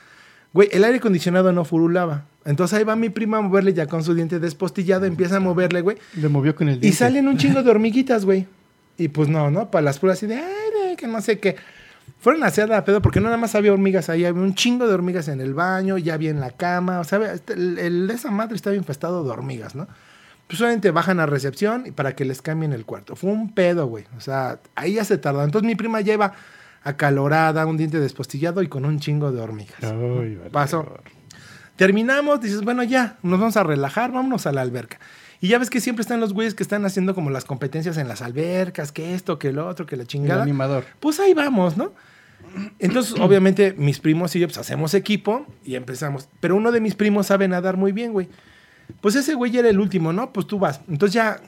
[0.53, 2.25] güey, el aire acondicionado no furulaba.
[2.45, 5.81] Entonces ahí va mi prima a moverle ya con su diente despostillado, empieza a moverle,
[5.81, 5.97] güey.
[6.15, 6.97] Le movió con el Y diente.
[6.97, 8.47] salen un chingo de hormiguitas, güey.
[8.97, 9.69] Y pues no, ¿no?
[9.71, 11.55] Para las pruebas así de, ay, que no sé qué.
[12.19, 14.93] Fueron a hacer pedo porque no nada más había hormigas ahí, había un chingo de
[14.93, 18.29] hormigas en el baño, ya había en la cama, o sea, este, el, el- esa
[18.31, 19.87] madre estaba infestado de hormigas, ¿no?
[20.47, 23.15] Pues solamente bajan a recepción y para que les cambien el cuarto.
[23.15, 24.03] Fue un pedo, güey.
[24.17, 25.43] O sea, ahí ya se tardó.
[25.43, 26.33] Entonces mi prima lleva
[26.83, 29.77] acalorada, un diente despostillado y con un chingo de hormigas.
[29.81, 30.49] Ay, vale.
[30.51, 30.93] Pasó.
[31.85, 34.99] Terminamos, dices, bueno, ya, nos vamos a relajar, vámonos a la alberca.
[35.39, 38.07] Y ya ves que siempre están los güeyes que están haciendo como las competencias en
[38.07, 40.43] las albercas, que esto, que lo otro, que la El chingada.
[40.43, 40.85] animador.
[40.99, 41.91] Pues ahí vamos, ¿no?
[42.77, 46.29] Entonces, obviamente, mis primos y yo, pues hacemos equipo y empezamos.
[46.39, 48.29] Pero uno de mis primos sabe nadar muy bien, güey.
[49.01, 50.31] Pues ese güey era el último, ¿no?
[50.31, 50.81] Pues tú vas.
[50.87, 51.41] Entonces ya,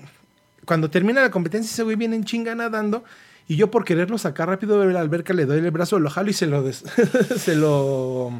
[0.65, 3.03] cuando termina la competencia, ese güey viene en chinga nadando.
[3.47, 6.31] Y yo por quererlo sacar rápido de la alberca, le doy el brazo, lo jalo
[6.31, 6.63] y se lo...
[6.63, 6.83] des-
[7.37, 8.31] se lo...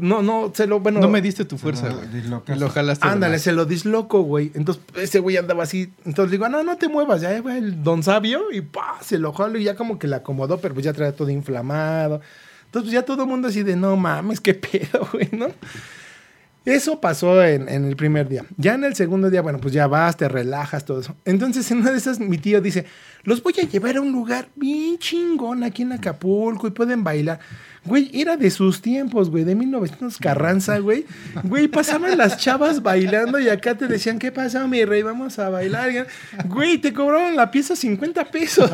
[0.00, 0.80] No, no, se lo...
[0.80, 2.58] Bueno, No me diste tu fuerza, güey.
[2.58, 3.06] Lo jalaste.
[3.06, 4.50] Ándale, se lo disloco, güey.
[4.54, 5.92] Entonces ese güey andaba así.
[6.04, 8.50] Entonces digo, no, no te muevas, ya güey, el don sabio.
[8.52, 11.14] Y pa, se lo jalo y ya como que le acomodó, pero pues ya traía
[11.14, 12.20] todo inflamado.
[12.66, 15.46] Entonces pues, ya todo el mundo así de, no mames, qué pedo, güey, ¿no?
[16.64, 18.46] Eso pasó en, en el primer día.
[18.56, 21.14] Ya en el segundo día, bueno, pues ya vas, te relajas, todo eso.
[21.26, 22.86] Entonces, en una de esas, mi tío dice,
[23.22, 27.38] los voy a llevar a un lugar bien chingón aquí en Acapulco y pueden bailar.
[27.86, 31.04] Güey, era de sus tiempos, güey, de 1900 Carranza, güey.
[31.42, 35.02] Güey, pasaban las chavas bailando y acá te decían, ¿qué pasa, mi rey?
[35.02, 36.06] Vamos a bailar.
[36.46, 38.70] Güey, te cobraron la pieza 50 pesos.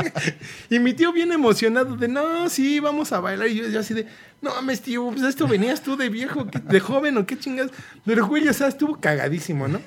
[0.70, 3.48] y mi tío bien emocionado de, no, sí, vamos a bailar.
[3.48, 4.06] Y yo así de,
[4.42, 7.70] no mames, tío, pues esto venías tú de viejo, ¿qué- de joven o qué chingas.
[8.04, 9.80] Pero, güey, o sea, estuvo cagadísimo, ¿no?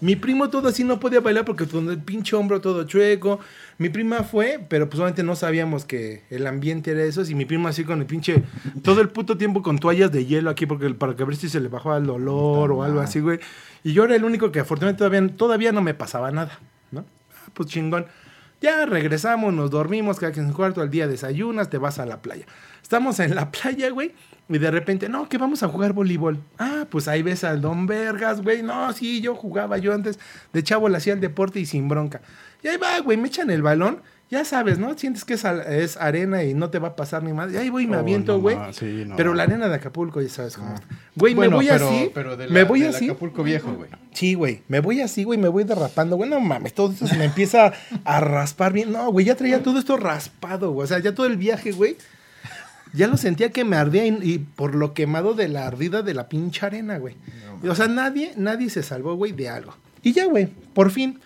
[0.00, 3.40] Mi primo todo así no podía bailar porque con el pinche hombro todo chueco.
[3.78, 7.22] Mi prima fue, pero pues obviamente no sabíamos que el ambiente era eso.
[7.28, 8.42] Y mi prima así con el pinche,
[8.82, 11.60] todo el puto tiempo con toallas de hielo aquí porque, para que ver si se
[11.60, 13.40] le bajaba el dolor o algo así, güey.
[13.84, 16.58] Y yo era el único que afortunadamente todavía, todavía no me pasaba nada,
[16.92, 17.00] ¿no?
[17.34, 18.06] Ah, Pues chingón.
[18.62, 22.22] Ya regresamos, nos dormimos, cada en su cuarto, al día desayunas, te vas a la
[22.22, 22.46] playa.
[22.80, 24.12] Estamos en la playa, güey,
[24.48, 26.38] y de repente, no, que vamos a jugar voleibol.
[26.60, 28.62] Ah, pues ahí ves al Don Vergas, güey.
[28.62, 30.20] No, sí, yo jugaba, yo antes
[30.52, 32.20] de chavo le hacía el deporte y sin bronca.
[32.62, 34.00] Y ahí va, güey, me echan el balón,
[34.32, 34.96] ya sabes, ¿no?
[34.96, 37.52] Sientes que es, arena y no te va a pasar ni más.
[37.52, 38.56] Y ahí voy y me Oh, aviento, no güey.
[38.56, 39.14] más, sí, no.
[39.14, 40.86] Pero la arena de Acapulco, ya sabes cómo está.
[41.14, 42.10] Güey, Bueno, me voy pero- así.
[42.14, 43.04] pero de la- me voy así.
[43.10, 43.90] Acapulco viejo, güey.
[44.12, 44.62] Sí, güey.
[44.68, 45.38] Me voy así, güey.
[45.38, 46.30] Me voy derrapando, güey.
[46.30, 47.72] No mames, todo esto se me empieza
[48.04, 48.90] a raspar bien.
[48.90, 50.84] No, güey, ya traía todo esto raspado, güey.
[50.84, 51.96] O sea, ya todo el viaje, güey.
[52.94, 56.14] Ya lo sentía que me ardía y, y por lo quemado de la ardida de
[56.14, 57.16] la pinche arena, güey.
[57.68, 59.74] o sea, nadie, nadie se salvó, güey, de algo.
[60.02, 61.20] Y ya, güey, por fin.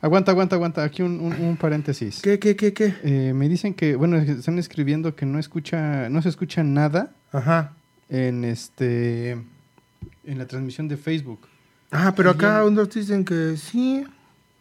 [0.00, 0.84] Aguanta, aguanta, aguanta.
[0.84, 2.20] Aquí un, un- un paréntesis.
[2.22, 2.94] ¿Qué, qué, qué, qué?
[3.02, 7.72] Eh, me dicen que, bueno, están escribiendo que no escucha, no se escucha nada Ajá.
[8.08, 11.40] en este, en la transmisión de Facebook.
[11.90, 12.72] Ah, pero acá Bien.
[12.72, 14.04] unos dicen que sí.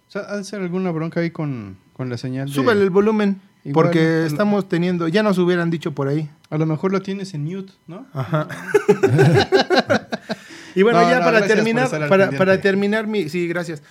[0.07, 2.47] O sea, ha de ser alguna bronca ahí con, con la señal.
[2.47, 3.39] de- Súbele el volumen.
[3.63, 6.29] Igual, porque lo- estamos teniendo, ya nos hubieran dicho por ahí.
[6.49, 8.07] A lo mejor lo tienes en mute, ¿no?
[8.13, 8.47] Ajá.
[10.75, 13.83] y bueno, No, ya no, para terminar, para, para terminar mi, sí, gracias.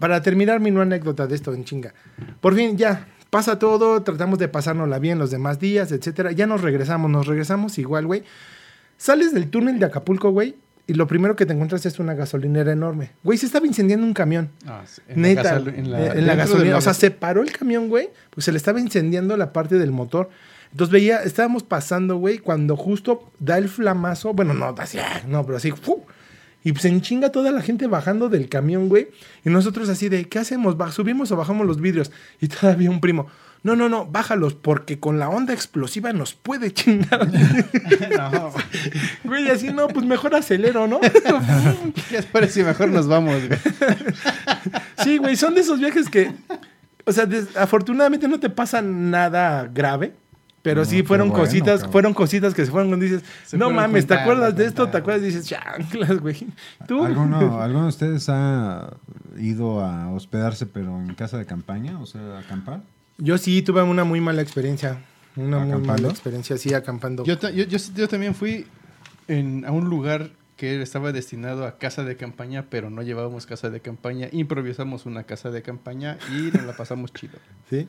[0.00, 1.94] Para terminar mi no anécdota de esto en chinga.
[2.40, 6.32] Por fin ya pasa todo, tratamos de pasárnosla bien los demás días, etcétera.
[6.32, 8.24] Ya nos regresamos, nos regresamos igual, güey.
[8.96, 12.72] Sales del túnel de Acapulco, güey, y lo primero que te encuentras es una gasolinera
[12.72, 13.12] enorme.
[13.22, 14.50] Güey, se estaba incendiando un camión.
[14.66, 16.70] Ah, sí, en la Neta, gasol- en la, dentro de gasolina.
[16.72, 19.78] la o sea, se paró el camión, güey, pues se le estaba incendiando la parte
[19.78, 20.28] del motor.
[20.72, 25.44] Entonces veía, estábamos pasando, güey, cuando justo da el flamazo, bueno, no, así, ah, no,
[25.46, 26.04] pero así, ¡fu!
[26.64, 29.08] Y se enchinga toda la gente bajando del camión, güey,
[29.44, 30.76] y nosotros así de, ¿qué hacemos?
[30.76, 32.10] ¿Ba- ¿Subimos o bajamos los vidrios?
[32.40, 33.26] Y todavía un primo,
[33.62, 37.28] No, no, no, bájalos porque con la onda explosiva nos puede chingar.
[37.28, 38.52] No,
[39.24, 41.00] Güey, así no, pues mejor acelero, ¿no?
[42.10, 43.58] ya parece mejor nos vamos, güey.
[45.04, 46.32] Sí, güey, son de esos viajes que,
[47.04, 50.14] o sea, afortunadamente no te pasa nada grave,
[50.62, 51.92] pero No, sí fueron bueno, cositas, cabrón.
[51.92, 54.88] fueron cositas que se fueron cuando dices, Se no mames, ¿te acuerdas de esto?
[54.88, 55.22] ¿Te acuerdas?
[55.22, 56.46] Dices, chanclas, güey.
[56.86, 57.04] Tú.
[57.04, 58.94] ¿Alguno, ¿Alguno de ustedes ha
[59.38, 61.98] ido a hospedarse pero en casa de campaña?
[62.00, 62.82] O sea, a acampar.
[63.18, 64.98] Yo sí tuve una muy mala experiencia.
[65.36, 67.24] Una muy mala experiencia, sí, acampando.
[67.24, 68.66] Yo, yo, yo, yo también fui
[69.28, 73.70] en, a un lugar que estaba destinado a casa de campaña, pero no llevábamos casa
[73.70, 74.28] de campaña.
[74.30, 77.38] Improvisamos una casa de campaña y nos la pasamos chido.
[77.70, 77.88] ¿sí?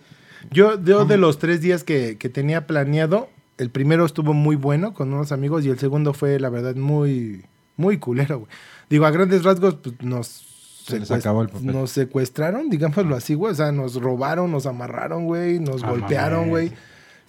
[0.49, 4.93] Yo, yo de los tres días que, que tenía planeado, el primero estuvo muy bueno
[4.93, 7.45] con unos amigos y el segundo fue, la verdad, muy,
[7.77, 8.49] muy culero, güey.
[8.89, 10.47] Digo, a grandes rasgos, pues, nos...
[10.85, 11.67] Se les acabó el papel.
[11.67, 13.51] Nos secuestraron, digámoslo así, güey.
[13.51, 15.59] O sea, nos robaron, nos amarraron, güey.
[15.59, 16.71] Nos Ah, golpearon, güey.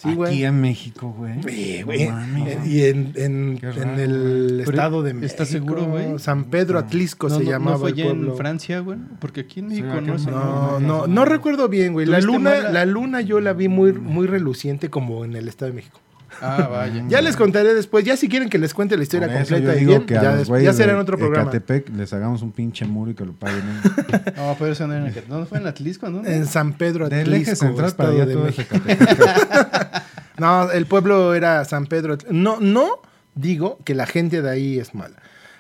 [0.03, 0.33] Sí, güey.
[0.33, 1.35] Aquí en México, güey.
[1.47, 2.09] Sí, No güey.
[2.09, 2.67] mames.
[2.67, 4.69] Y en, en- en el güey.
[4.71, 5.27] estado de México.
[5.27, 6.19] ¿estás seguro, güey?
[6.19, 6.87] San Pedro No.
[6.87, 8.31] Atlisco no, se no- llamaba ¿No fue el allá pueblo.
[8.33, 8.99] en Francia, güey?
[9.21, 10.31] Porque aquí en Sí, México aquí no México.
[10.33, 11.25] No, No, no, no, no no.
[11.25, 12.07] recuerdo bien, güey.
[12.07, 15.49] La ¿Tuviste luna, mala- la luna yo la vi muy, muy reluciente como en el
[15.49, 16.01] Estado de México.
[16.43, 17.05] Ah, vaya.
[17.09, 18.05] Ya les contaré después.
[18.05, 20.07] Ya si quieren que les cuente la historia Por eso completa yo y digo bien,
[20.07, 21.51] que a ya, los des- güeyes ya será en de otro programa.
[21.51, 23.63] Ecatepec les hagamos un pinche muro y que lo paguen.
[23.69, 24.21] ellos.
[24.37, 25.29] No, pero eso no era en Ecatepec.
[25.31, 26.11] ¿Dónde fue en Atlisco?
[26.11, 26.35] ¿Dónde?
[26.37, 28.77] En San Pedro Del eje Atlisco, central para Estado allá de todo es México.
[28.87, 30.03] Ecatepec.
[30.39, 32.17] No, el pueblo era San Pedro.
[32.19, 32.89] Atl- No, no
[33.35, 35.17] digo que la gente de ahí es mala.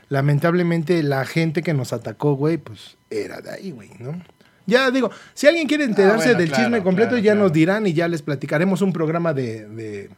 [0.08, 4.20] Lamentablemente la gente que nos atacó, güey, pues era de ahí, güey, ¿no?
[4.66, 7.40] Ya digo, si alguien quiere enterarse bueno, del claro, chisme completo, claro, ya claro.
[7.46, 10.10] nos dirán y ya les platicaremos un programa de, de,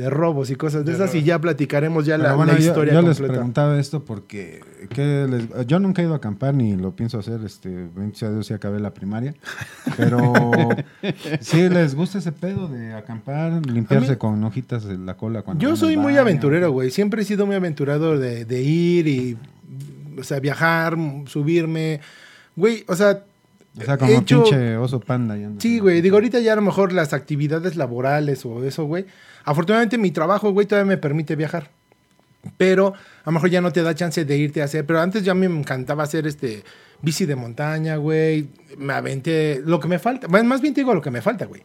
[0.00, 2.94] de robos y cosas de, De esas y ya platicaremos ya la, bueno, la historia
[2.94, 3.32] yo, les completa.
[3.34, 4.60] preguntaba esto porque
[4.90, 7.40] ¿qué les- yo nunca he ido a acampar ni lo pienso hacer.
[7.44, 9.34] Este, bendito sea Dios, ya acabé la primaria.
[9.96, 10.32] Pero
[11.40, 15.42] sí les gusta ese pedo de acampar, limpiarse mí- con hojitas de la cola.
[15.42, 16.90] Cuando Yo soy muy aventurero, güey.
[16.90, 19.38] Siempre he sido muy aventurado de, de ir y,
[20.18, 22.00] o sea, viajar, subirme.
[22.56, 23.22] Güey, o sea,
[23.78, 25.36] O sea, como hecho- pinche oso panda.
[25.58, 26.00] Sí, güey.
[26.02, 29.06] Digo, ahorita ya a lo mejor las actividades laborales o eso, güey.
[29.44, 31.70] Afortunadamente mi trabajo, güey, todavía me permite viajar.
[32.56, 34.86] Pero a lo mejor ya no te da chance de irte a hacer.
[34.86, 36.64] Pero antes ya me encantaba hacer este
[37.02, 38.48] bici de montaña, güey.
[38.78, 39.62] Me aventé.
[39.64, 40.26] Lo que me falta.
[40.28, 41.62] Más bien te digo lo que me falta, güey.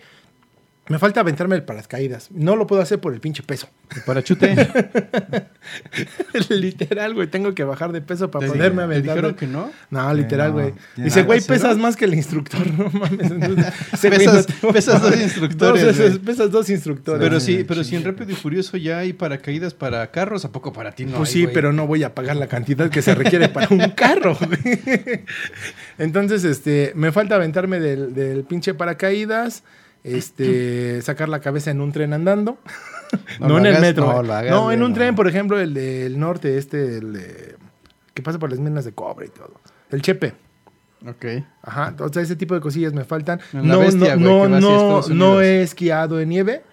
[0.88, 2.30] Me falta aventarme el paracaídas.
[2.32, 3.68] No lo puedo hacer por el pinche peso.
[4.06, 4.56] Parachute.
[6.50, 7.28] literal, güey.
[7.28, 9.16] Tengo que bajar de peso para ¿Te, poderme te aventar.
[9.16, 9.72] dijeron que no?
[9.90, 10.74] No, Sí, literal, güey.
[10.96, 12.62] Dice, güey, pesas más que el instructor.
[12.78, 13.32] No mames.
[13.32, 15.98] Entonces, Pesas, no- pesas dos instructores.
[15.98, 17.20] Dos, pesas dos instructores.
[17.22, 17.92] Pero Sí, sí, pero sí.
[17.92, 21.18] si en Rápido y Furioso ya hay paracaídas para carros, ¿a poco para ti no
[21.18, 21.54] pues hay, sí, güey?
[21.54, 24.36] pero no voy a pagar la cantidad que se requiere para un carro.
[24.40, 25.24] güey.
[25.98, 29.64] Entonces, este, me falta aventarme del, del pinche paracaídas,
[30.06, 32.58] este, sacar la cabeza en un tren andando.
[33.40, 34.08] No en el metro.
[34.24, 34.36] no eh.
[34.36, 34.96] hagas, no, en un no.
[34.96, 37.56] tren, por ejemplo, el del norte, este, el de,
[38.14, 39.54] que pasa por las minas de cobre y todo.
[39.92, 40.34] El Chepe.
[41.08, 41.26] Ok.
[41.62, 43.40] Ajá, o sea, ese tipo de cosillas me faltan.
[43.54, 46.64] No, bestia, no, no, no, he esquiado en nieve.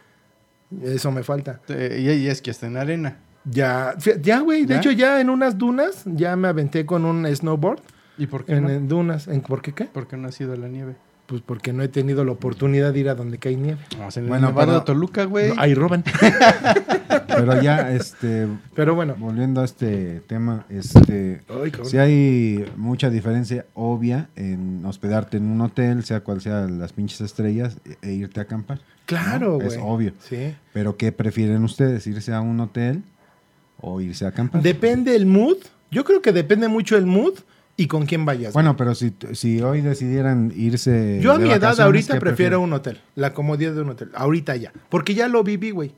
[0.83, 1.61] Eso me falta.
[1.68, 3.18] Y, y es que está en arena.
[3.45, 4.64] Ya, ya, güey.
[4.64, 7.81] De hecho, ya en unas dunas, ya me aventé con un snowboard.
[8.18, 9.27] ¿Y por qué En, dunas.
[9.29, 9.85] ¿En, ¿Por qué qué?
[9.85, 10.97] ¿Por qué no has ido a la nieve?
[11.33, 13.79] Pues porque no he tenido la oportunidad de ir a donde cae nieve.
[13.99, 15.49] En el Bueno, Nevado pero- de Toluca, güey.
[15.49, 16.05] No, ahí roban.
[17.27, 19.14] Pero ya, este, Pero bueno.
[19.18, 25.62] volviendo a este tema, este, Ay, sí hay mucha diferencia obvia en hospedarte en un
[25.62, 28.81] hotel, sea cual sea las pinches estrellas, e, e irte a acampar.
[29.07, 29.55] Claro, ¿no?
[29.55, 29.68] güey.
[29.68, 30.12] Es obvio.
[30.21, 30.55] Sí.
[30.75, 32.07] Pero ¿qué prefieren ustedes?
[32.07, 33.03] ¿Irse a un hotel
[33.81, 34.61] o irse a acampar?
[34.61, 35.57] Depende el mood.
[35.90, 37.35] Yo creo que depende mucho el mood
[37.77, 38.53] y con quién vayas.
[38.53, 41.21] Bueno, pero si, si hoy decidieran irse.
[41.23, 43.01] Yo a mi edad ahorita ¿qué prefiero un hotel.
[43.15, 44.11] La comodidad de un hotel.
[44.15, 44.73] Ahorita ya.
[44.89, 45.95] Porque ya lo viví, güey.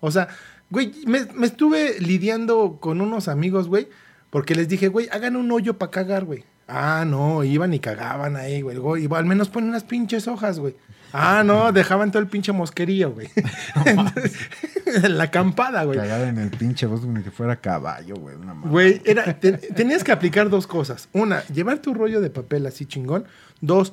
[0.00, 0.28] O sea,
[0.70, 3.88] güey, me, me estuve lidiando con unos amigos, güey.
[4.30, 6.44] Porque les dije, güey, hagan un hoyo para cagar, güey.
[6.68, 8.76] Ah, no, iban y cagaban ahí, güey.
[8.76, 10.76] Güey, Al menos ponen unas pinches hojas, güey.
[11.12, 13.28] Ah, no, dejaban todo el pinche mosquerío, güey.
[13.84, 14.34] Entonces,
[14.74, 14.75] en
[15.08, 15.98] la acampada, güey.
[15.98, 18.36] Cagada en el pinche bosque como que fuera caballo, güey.
[18.36, 18.70] una mamada.
[18.70, 21.08] Güey, era, te- tenías que aplicar dos cosas.
[21.12, 23.24] Una, llevar tu rollo de papel así chingón.
[23.60, 23.92] Dos,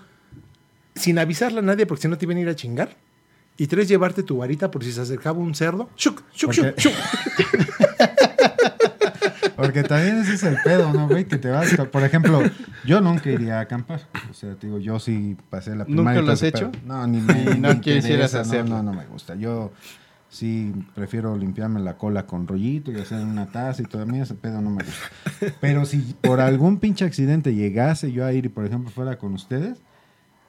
[0.95, 2.95] sin avisarle a nadie porque si no te iban a ir a chingar.
[3.57, 5.89] Y tres, llevarte tu varita por si se acercaba un cerdo.
[5.95, 6.23] ¡Shuk!
[6.35, 6.51] ¡Shuk!
[6.53, 6.65] ¡Shuk!
[6.65, 6.93] Porque- ¡Shuk!
[9.55, 11.25] Porque también ese es el pedo, ¿no, güey?
[11.25, 11.69] Que te vas.
[11.91, 12.41] Por ejemplo,
[12.85, 14.01] yo nunca iría a acampar.
[14.29, 16.21] O sea, te digo, yo sí pasé la ¿Nunca primaria.
[16.21, 16.71] y lo has hecho?
[16.71, 16.81] pedo.
[16.85, 17.55] No, ni me.
[17.59, 18.69] No interesa, hacerlo.
[18.77, 19.35] No, no, no me gusta.
[19.35, 19.71] Yo
[20.33, 24.01] sí prefiero limpiarme la cola con rollito y hacer una taza y todo.
[24.01, 25.53] A mí ese pedo no me gusta.
[25.61, 29.33] Pero si por algún pinche accidente llegase yo a ir y, por ejemplo, fuera con
[29.33, 29.77] ustedes,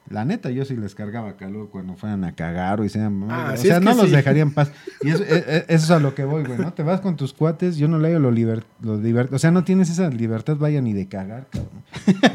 [0.07, 3.25] La neta, yo sí les cargaba calor cuando fueran a cagar o hicieran...
[3.27, 4.15] Ah, o sí, sea, no los sí.
[4.15, 4.71] dejaría en paz.
[5.01, 6.73] Y eso, e- e- eso es a lo que voy, güey, ¿no?
[6.73, 9.49] Te vas con tus cuates, yo no le digo lo liber, lo liber- O sea,
[9.49, 11.83] no tienes esa libertad, vaya, ni de cagar, cabrón.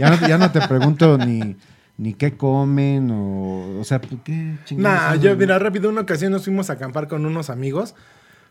[0.01, 1.55] Ya no, ya no te pregunto ni,
[2.01, 3.79] ni qué comen o...
[3.81, 7.09] O sea, pues, ¿qué chingados Nah, yo, mira, rápido, una ocasión nos fuimos a acampar
[7.09, 7.95] con unos amigos.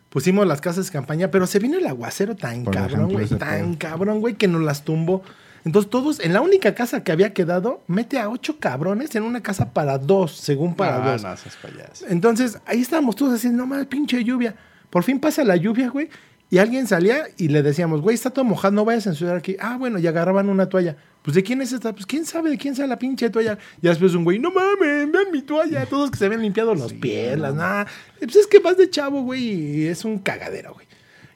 [0.09, 3.39] Pusimos las casas de campaña, pero se vino el aguacero tan Por cabrón, ejemplo, güey.
[3.39, 5.23] Tan cabrón, güey, que nos las tumbó.
[5.65, 9.41] Entonces todos, en la única casa que había quedado, mete a ocho cabrones en una
[9.41, 11.23] casa para dos, según para Ah, dos.
[11.23, 12.07] no.
[12.07, 14.55] Entonces, ahí estábamos todos así, no mames, pinche lluvia.
[14.89, 16.09] Por fin pasa la lluvia, güey.
[16.51, 19.55] Y alguien salía y le decíamos, güey, está todo mojado, no vayas a ensuciar aquí.
[19.59, 20.97] Ah, bueno, y agarraban una toalla.
[21.21, 21.93] Pues, ¿de quién es esta?
[21.93, 23.59] Pues, ¿quién sabe de quién sea la pinche toalla?
[23.81, 25.85] Y después un güey, no mames, vean mi toalla.
[25.85, 27.85] Todos que se habían limpiado los pies, las nada.
[28.17, 30.87] Pues es que vas de chavo, güey, y es un cagadero, güey.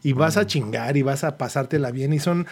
[0.01, 2.11] Y vas a chingar y vas a pasártela bien.
[2.11, 2.47] Y son,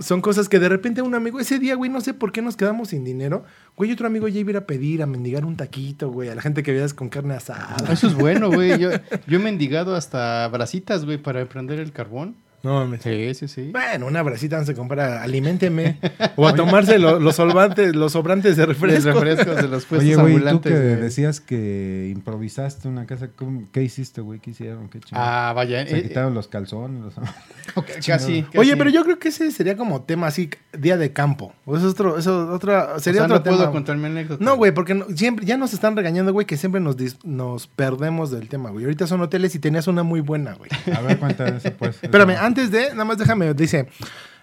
[0.00, 2.56] son cosas que de repente un amigo, ese día, güey, no sé por qué nos
[2.56, 3.44] quedamos sin dinero.
[3.76, 6.34] Güey, otro amigo ya iba a ir a pedir, a mendigar un taquito, güey, a
[6.34, 7.76] la gente que veías con carne asada.
[7.92, 8.78] Eso es bueno, güey.
[8.78, 8.90] Yo,
[9.26, 12.36] yo he mendigado hasta brasitas, güey, para prender el carbón.
[12.62, 13.02] No mames.
[13.02, 13.70] Sí, sí, sí.
[13.72, 15.98] Bueno, una bracita no se compra, aliménteme.
[16.36, 19.12] o a tomarse lo- los solvantes, los sobrantes de Los refresco.
[19.20, 20.96] refrescos de los puestos Oye, güey, tú que güey.
[20.96, 24.38] decías que improvisaste una casa, ¿cómo- ¿qué hiciste, güey?
[24.40, 24.88] ¿Qué hicieron?
[24.88, 25.24] ¿Qué chingón?
[25.26, 25.86] Ah, vaya.
[25.86, 27.02] Se eh, quitaron los calzones.
[27.02, 27.14] los-
[27.76, 30.48] eh, casi, Oye, pero yo creo que ese sería como tema así,
[30.78, 31.52] día de campo.
[31.64, 33.56] O eso es otro, eso otra, O sería sea, otro no tema.
[33.56, 34.44] puedo contar mi anécdota.
[34.44, 37.66] No, güey, porque no- siempre, ya nos están regañando, güey, que siempre nos, dis- nos
[37.66, 38.84] perdemos del tema, güey.
[38.84, 40.70] Ahorita son hoteles y tenías una muy buena, güey.
[40.96, 41.98] A ver, cuéntame eso, pues.
[42.02, 42.40] Espérame, Eso.
[42.52, 43.86] Antes de, nada más déjame, dice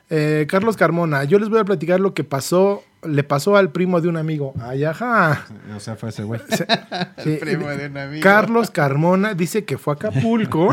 [0.09, 4.01] eh, Carlos Carmona, yo les voy a platicar lo que pasó, le pasó al primo
[4.01, 4.55] de un amigo.
[4.59, 5.45] Ay, ajá.
[5.75, 6.41] O sea, fue ese güey.
[7.23, 8.23] Sí, Primo de un amigo.
[8.23, 10.71] Carlos Carmona dice que fue a Acapulco,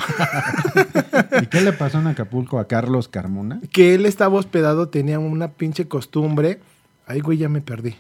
[1.42, 3.60] ¿Y qué le pasó en Acapulco a Carlos Carmona?
[3.72, 6.60] que él estaba hospedado, tenía una pinche costumbre.
[7.06, 7.94] Ay, güey, ya me perdí.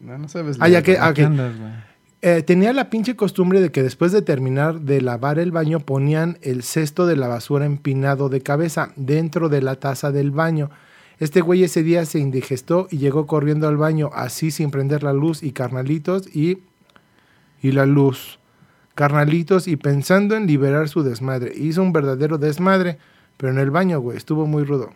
[0.00, 0.56] No, no sabes.
[0.60, 1.04] Ah, ya que- güey.
[1.04, 1.30] ah, ¿A qué ok.
[1.30, 1.72] andas, güey?
[2.20, 6.38] Eh, tenía la pinche costumbre de que después de terminar de lavar el baño ponían
[6.42, 10.70] el cesto de la basura empinado de cabeza dentro de la taza del baño.
[11.20, 15.12] Este güey ese día se indigestó y llegó corriendo al baño así sin prender la
[15.12, 16.58] luz y carnalitos y
[17.60, 18.38] y la luz.
[18.94, 21.52] Carnalitos y pensando en liberar su desmadre.
[21.56, 22.98] Hizo un verdadero desmadre,
[23.36, 24.90] pero en el baño, güey, estuvo muy rudo.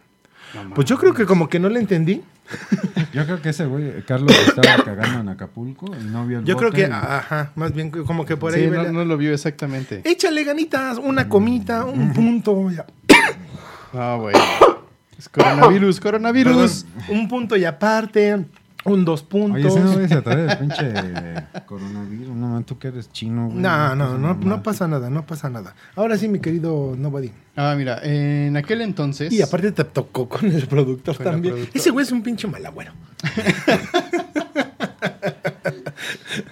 [0.54, 2.22] No Pues yo creo que como que no le entendí.
[3.12, 6.56] Yo creo que ese güey, Carlos, estaba cagando en Acapulco y no vio el Yo
[6.56, 8.66] creo que, y- ajá, más bien como que por Sí, ahí.
[8.70, 10.00] no, vele- no lo vio exactamente.
[10.04, 12.70] Échale ganitas, una comita, un punto.
[12.70, 12.84] ya.
[13.92, 14.34] No, güey.
[15.18, 16.84] Es coronavirus, coronavirus.
[16.84, 18.44] Perdón, un punto y aparte,
[18.84, 19.72] un dos puntos.
[19.72, 20.92] Oye, ese no a traer el pinche
[21.66, 22.34] coronavirus.
[22.36, 23.58] No, tú que eres chino, güey.
[23.58, 24.62] no, no, no, pasa no nada.
[24.62, 25.74] pasa nada, no pasa nada.
[25.96, 27.30] Ahora sí, mi querido Nobody.
[27.56, 29.32] Ah, mira, en aquel entonces.
[29.32, 31.54] Y aparte te tocó con el productor Con el también.
[31.54, 31.76] productor.
[31.80, 32.92] Ese güey es un pinche malagüero.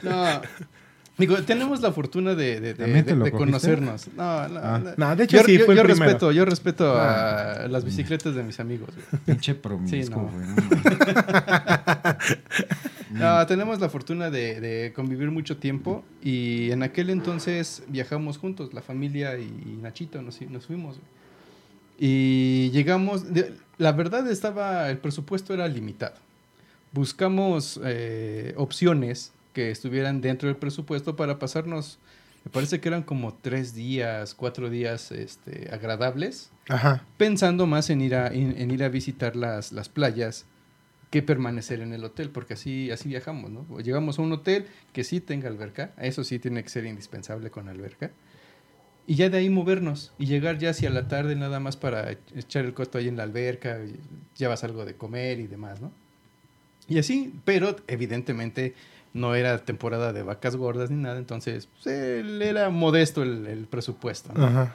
[0.02, 0.40] No.
[1.20, 4.08] Digo, tenemos la fortuna de, de- de- ¿También te de- conocernos.
[4.16, 4.78] No, no, Ah.
[4.82, 4.90] no.
[4.96, 8.34] No, de hecho yo, sí, yo- fue el yo respeto, yo respeto a las bicicletas
[8.34, 8.88] de mis amigos.
[9.10, 9.22] güey.
[9.26, 10.18] Pinche promiscuo, Sí, no.
[10.22, 10.46] güey.
[13.10, 18.38] no, No, tenemos la fortuna de, de convivir mucho tiempo y en aquel entonces viajamos
[18.38, 20.96] juntos, la familia y Nachito, nos, nos fuimos.
[20.98, 21.08] güey.
[21.98, 26.14] Y llegamos, de- la verdad estaba, el presupuesto era limitado.
[26.92, 31.98] Buscamos eh, opciones que estuvieran dentro del presupuesto para pasarnos,
[32.44, 37.04] me parece que eran como tres días, cuatro días este, agradables Ajá.
[37.16, 40.46] pensando más en ir a, en, en ir a visitar las, las playas
[41.10, 43.80] que permanecer en el hotel, porque así, así viajamos, ¿no?
[43.80, 47.68] Llegamos a un hotel que sí tenga alberca, eso sí tiene que ser indispensable con
[47.68, 48.12] alberca,
[49.06, 52.64] y ya de ahí movernos y llegar ya hacia la tarde nada más para echar
[52.64, 53.80] el costo ahí en la alberca,
[54.36, 55.90] llevas algo de comer y demás, ¿no?
[56.86, 58.74] Y así, pero evidentemente
[59.12, 63.66] no era temporada de vacas gordas ni nada, entonces pues, él era modesto el, el
[63.66, 64.46] presupuesto, ¿no?
[64.46, 64.74] Ajá.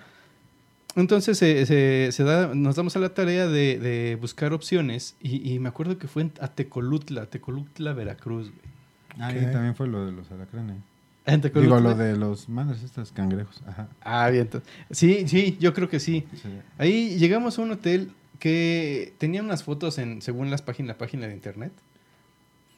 [0.95, 5.51] Entonces se, se- se da, nos damos a la tarea de, de buscar opciones y,
[5.53, 8.49] y me acuerdo que fue en, a Tecolutla, Tecolutla, Veracruz.
[8.51, 8.75] güey.
[9.19, 10.77] Ah, y también fue lo de los alacranes.
[11.25, 13.61] ¿En Digo, lo de los madres, estos cangrejos.
[13.65, 13.87] Ajá.
[14.01, 14.43] Ah, bien.
[14.43, 16.25] entonces- Sí, sí, yo creo que sí.
[16.41, 16.49] Sí.
[16.77, 21.27] Ahí llegamos a un hotel que tenía unas fotos en, según las páginas, la página
[21.27, 21.71] de internet.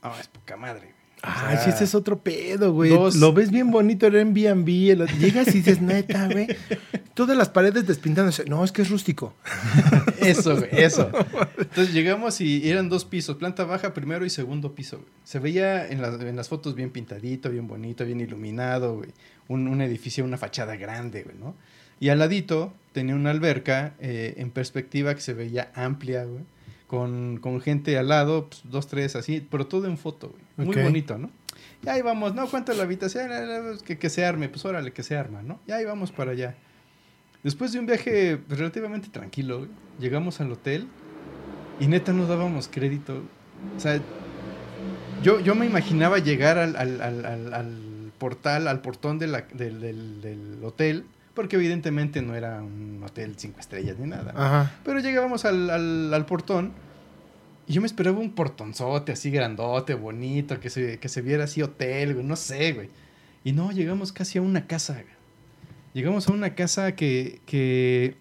[0.02, 0.93] Ah, es poca madre.
[1.17, 2.91] O Ah, sea, sí, ese es otro pedo, güey.
[2.91, 4.67] dos- Lo ves bien bonito el Airbnb.
[4.91, 6.47] el- Llegas y dices, neta, güey.
[7.15, 8.45] Todas las paredes despintándose.
[8.45, 9.34] No, es que es rústico.
[10.21, 11.10] Eso, güey, eso.
[11.58, 14.98] Entonces llegamos y eran dos pisos, planta baja, primero y segundo piso.
[14.98, 15.10] güey.
[15.23, 19.10] Se veía en las, en las fotos bien pintadito, bien bonito, bien iluminado, güey.
[19.48, 21.56] Un, un edificio, una fachada grande, güey, ¿no?
[22.00, 26.44] Y al ladito tenía una alberca eh, en perspectiva que se veía amplia, güey.
[26.88, 30.67] Con, con gente al lado, pues, dos, tres, así, pero todo en foto, güey.
[30.67, 31.29] Muy bonito, ¿no?
[31.81, 32.48] Ya ahí vamos, ¿no?
[32.48, 33.29] ¿Cuánto la habitación?
[33.85, 35.60] Que, que se arme, pues órale, que se arma, ¿no?
[35.67, 36.56] Ya ahí vamos para allá.
[37.44, 39.69] Después de un viaje pues, relativamente tranquilo, güey,
[40.00, 40.88] llegamos al hotel
[41.79, 43.21] y neta no dábamos crédito.
[43.75, 44.00] O sea,
[45.21, 49.46] yo, yo me imaginaba llegar al, al- al- al- al portal, al portón de la-
[49.54, 51.06] del, del- del hotel,
[51.38, 54.73] porque evidentemente no era un hotel cinco estrellas ni nada.
[54.83, 56.73] Pero llegábamos al, al- al portón
[57.67, 61.62] y yo me esperaba un portonzote así grandote, bonito, que se, que se viera así
[61.62, 62.90] hotel, güey, no sé, güey.
[63.46, 65.06] Y no, llegamos casi a una casa, güey.
[65.94, 68.17] Llegamos a una casa que, que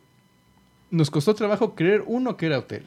[0.91, 2.87] nos costó trabajo creer, uno, que era hotel.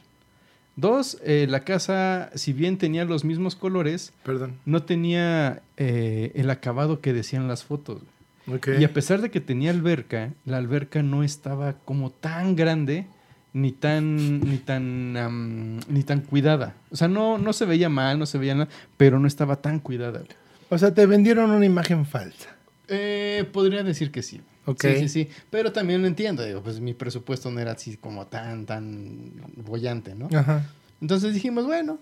[0.76, 4.58] Dos, eh, la casa, si bien tenía los mismos colores, Perdón.
[4.64, 7.98] no tenía eh, el acabado que decían las fotos.
[8.02, 8.19] güey.
[8.46, 13.06] Y a pesar de que tenía alberca, la alberca no estaba como tan grande
[13.52, 16.74] ni tan ni tan am, ni tan cuidada.
[16.90, 19.80] O sea, no, no se veía mal, no se veía nada, pero no estaba tan
[19.80, 20.22] cuidada.
[20.68, 22.48] O sea, te vendieron una imagen falsa.
[22.88, 24.40] Eh, podría decir que sí.
[24.78, 25.28] Sí, sí, sí.
[25.50, 26.44] Pero también lo entiendo.
[26.44, 30.28] Digo, pues mi presupuesto no era así como tan, tan bollante, ¿no?
[30.36, 30.70] Ajá.
[31.00, 31.98] Entonces dijimos, bueno,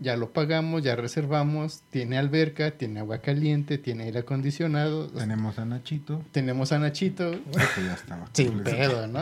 [0.00, 1.82] ya lo pagamos, ya reservamos.
[1.90, 5.08] Tiene alberca, tiene agua caliente, tiene aire acondicionado.
[5.08, 7.30] Tenemos a Nachito, Tenemos a Nachito.
[7.30, 8.26] que ya estaba.
[8.32, 9.20] Sin pedo, ¿no?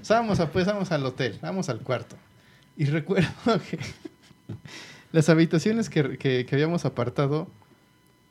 [0.00, 2.16] O sea, vamos, a, pues vamos al hotel, vamos al cuarto.
[2.76, 3.28] Y recuerdo
[3.70, 3.78] que
[5.12, 7.48] las habitaciones que, que- que habíamos apartado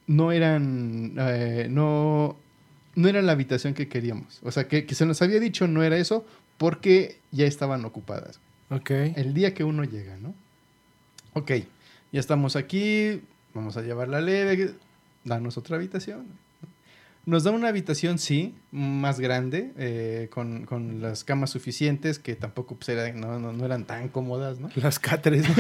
[0.07, 2.35] no eran, eh, no,
[2.95, 4.39] no era la habitación que queríamos.
[4.43, 6.25] O sea, que, que se nos había dicho no era eso
[6.57, 8.39] porque ya estaban ocupadas.
[8.69, 8.89] Ok.
[8.91, 10.33] El día que uno llega, ¿no?
[11.33, 11.51] Ok,
[12.11, 13.21] ya estamos aquí,
[13.53, 14.75] vamos a llevar la leve,
[15.23, 16.27] danos otra habitación.
[17.27, 22.75] Nos da una habitación, sí, más grande, eh, con, con las camas suficientes, que tampoco
[22.75, 24.69] pues, era- no, no- no eran tan cómodas, ¿no?
[24.75, 25.43] Las cáteres.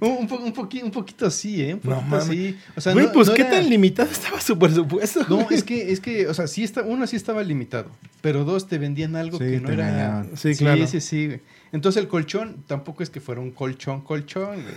[0.00, 1.74] Un, un, po- un, poqui- un poquito sí, ¿eh?
[1.74, 2.26] Un No poquito mames.
[2.28, 2.56] sí.
[2.76, 5.26] O sea, Güey, no- pues no qué era- tan limitado estaba su presupuesto.
[5.28, 7.90] No, es que, es que, o sea, sí está, uno sí estaba limitado,
[8.20, 10.24] pero dos te vendían algo Sí, que no era.
[10.36, 10.86] Sí, claro.
[10.86, 11.40] Sí, sí, güey.
[11.72, 14.74] Entonces el colchón tampoco es que fuera un colchón, colchón, güey.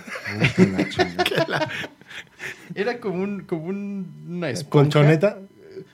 [2.75, 4.83] Era como un, como un- una esponja.
[4.85, 5.39] Colchoneta.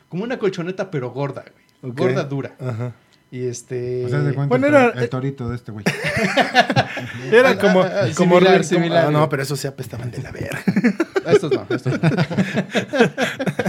[0.09, 1.43] Como una colchoneta, pero gorda,
[1.81, 1.93] güey.
[1.93, 2.55] Gorda, dura.
[2.59, 2.93] Ajá.
[3.29, 4.05] Y este.
[4.05, 5.83] O sea, de cuenta Bueno, el, era- el torito de este güey.
[7.31, 10.31] Era Ah, como, ah, como similar, similar, Ah, no, pero esos se apestaban de la
[10.31, 10.59] verga.
[11.27, 12.09] Estos no, estos no.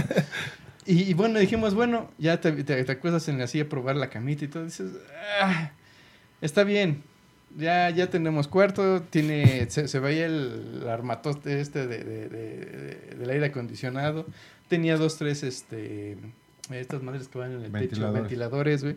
[0.85, 3.95] y, y bueno, dijimos, bueno, ya te, te, te acuestas en la silla a probar
[3.97, 4.63] la camita y todo.
[4.63, 4.91] Dices,
[5.41, 5.71] "Ah,
[6.41, 7.03] está bien.
[7.57, 13.15] Ya, ya tenemos cuarto, tiene, se, se veía el armatoste este de, de- de- de-
[13.17, 14.25] del aire acondicionado.
[14.69, 16.15] Tenía dos, tres, este,
[16.71, 18.21] estas madres que van en el techo, Ventiladores.
[18.21, 18.95] ventiladores, güey.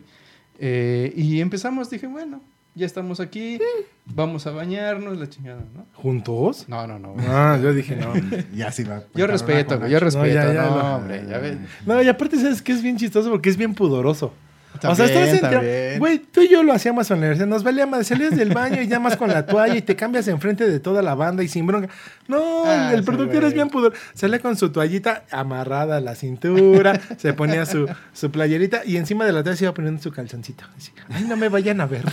[0.59, 2.41] Eh, y empezamos, dije, bueno,
[2.75, 3.59] ya estamos aquí,
[4.05, 5.85] vamos a bañarnos, la chingada, ¿no?
[5.93, 6.65] ¿Juntos?
[6.69, 7.13] No, no, no.
[7.13, 7.25] güey.
[7.27, 8.13] Ah, yo dije no.
[8.55, 9.03] Ya sí va.
[9.15, 10.27] Yo respeto, güey, yo respeto.
[10.27, 11.57] ya, No, ya lo- hombre, ya ves.
[11.85, 14.33] No, y aparte, ¿sabes que Es bien chistoso porque es bien pudoroso.
[14.81, 15.99] O sea, estás entrando-.
[15.99, 17.47] Güey, tú y yo lo hacíamos en la universidad.
[17.47, 18.07] Nos valía más.
[18.07, 21.15] Salías del baño y llamas con la toalla y te cambias enfrente de toda la
[21.15, 21.89] banda y sin bronca.
[22.27, 23.93] No, Ah, el productor es bien pudor.
[24.13, 29.25] Salía con su toallita amarrada a la cintura, se ponía su, su playerita y encima
[29.25, 30.63] de la toalla se iba poniendo su calzoncito.
[30.77, 32.03] Así, Ay, no me vayan a ver.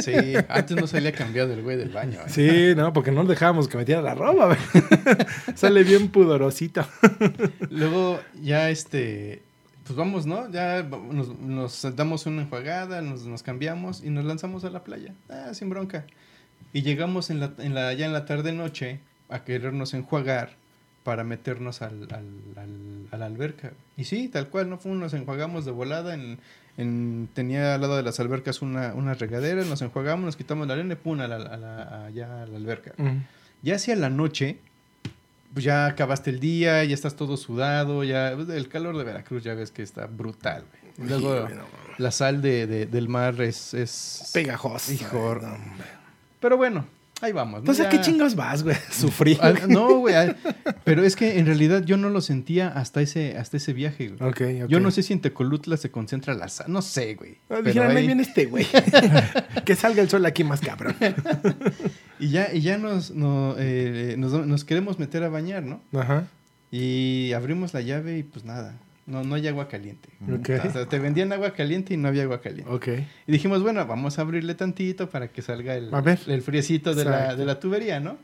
[0.00, 0.12] Sí,
[0.48, 2.18] antes no salía cambiado el güey del baño.
[2.20, 2.28] ¿eh?
[2.28, 4.46] Sí, no, porque no dejábamos que metiera la ropa.
[4.46, 4.58] güey.
[5.54, 6.86] Sale bien pudorosito.
[7.70, 9.42] Luego ya este,
[9.84, 10.50] pues vamos, ¿no?
[10.50, 15.12] Ya nos, nos damos una enjuagada, nos, nos cambiamos y nos lanzamos a la playa.
[15.28, 16.04] Ah, sin bronca.
[16.72, 20.56] Y llegamos en la, en la, ya en la tarde-noche a querernos enjuagar
[21.04, 22.26] para meternos al, al,
[22.56, 23.72] al- a la alberca.
[23.96, 24.78] Y sí, tal cual, ¿no?
[24.78, 26.14] Fue, nos enjuagamos de volada.
[26.14, 26.38] En,
[26.78, 30.72] en- tenía al lado de las albercas una, una regadera, nos enjuagamos, nos quitamos la
[30.74, 32.92] arena y pum, a la, a la- allá a la alberca.
[33.62, 34.58] Ya hacia la noche,
[35.54, 39.54] pues ya acabaste el día, ya estás todo sudado, ya el calor de Veracruz ya
[39.54, 40.64] ves que está brutal,
[40.96, 41.08] güey.
[41.08, 41.48] Luego
[41.98, 44.92] la sal de, de- del mar es, es Pegajoso.
[44.92, 45.38] Hijo.
[45.40, 45.56] No.
[46.40, 46.84] Pero bueno,
[47.20, 47.54] ahí vamos.
[47.54, 47.58] ¿no?
[47.60, 48.76] Entonces, ¿a qué chingos vas, güey?
[48.90, 49.38] Sufrí.
[49.40, 50.14] Ah, No, güey.
[50.84, 54.30] Pero es que en realidad yo no lo sentía hasta ese, hasta ese viaje, güey.
[54.30, 54.68] Ok, ok.
[54.70, 56.66] Yo no sé si en Tecolutla se concentra la sal.
[56.70, 57.38] No sé, güey.
[57.48, 58.66] Ah, Dijeron, ahí ahí- viene este güey.
[59.64, 60.94] que salga el sol aquí más cabrón.
[62.18, 65.80] Y ya, y ya nos, no, eh, nos, nos queremos meter a bañar, ¿no?
[65.98, 66.24] Ajá.
[66.70, 68.74] Y abrimos la llave y pues nada.
[69.06, 70.08] No, no hay agua caliente.
[70.22, 70.50] Ok.
[70.66, 72.70] O sea, te vendían agua caliente y no había agua caliente.
[72.72, 72.88] Ok.
[73.26, 75.90] Y dijimos, bueno, vamos a abrirle tantito para que salga el,
[76.26, 78.16] el friecito de la, de la tubería, ¿no?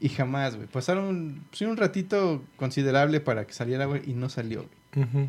[0.00, 0.66] Y jamás, güey.
[0.66, 5.06] Pasaron pues, un ratito considerable para que saliera agua y no salió, güey.
[5.06, 5.28] Ujú.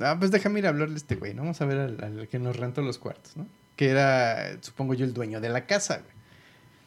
[0.00, 1.42] Ah, pues déjame ir a hablarle a este güey, ¿no?
[1.42, 3.46] Vamos a ver al, al que nos rentó los cuartos, ¿no?
[3.76, 6.16] Que era, supongo yo, el dueño de la casa, güey.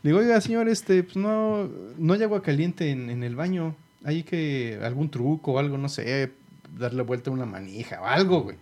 [0.04, 3.76] Le digo, oiga, señor, este, pues no, no hay agua caliente en, en el baño.
[4.04, 6.32] Hay que, algún truco o algo, no sé,
[6.78, 8.58] darle vuelta a una manija o algo, güey.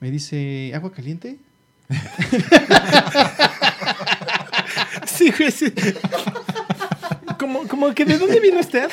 [0.00, 1.38] Me dice, ¿agua caliente?
[5.06, 5.72] Sí, güey, sí.
[7.38, 8.88] Como, como que ¿de dónde vino usted?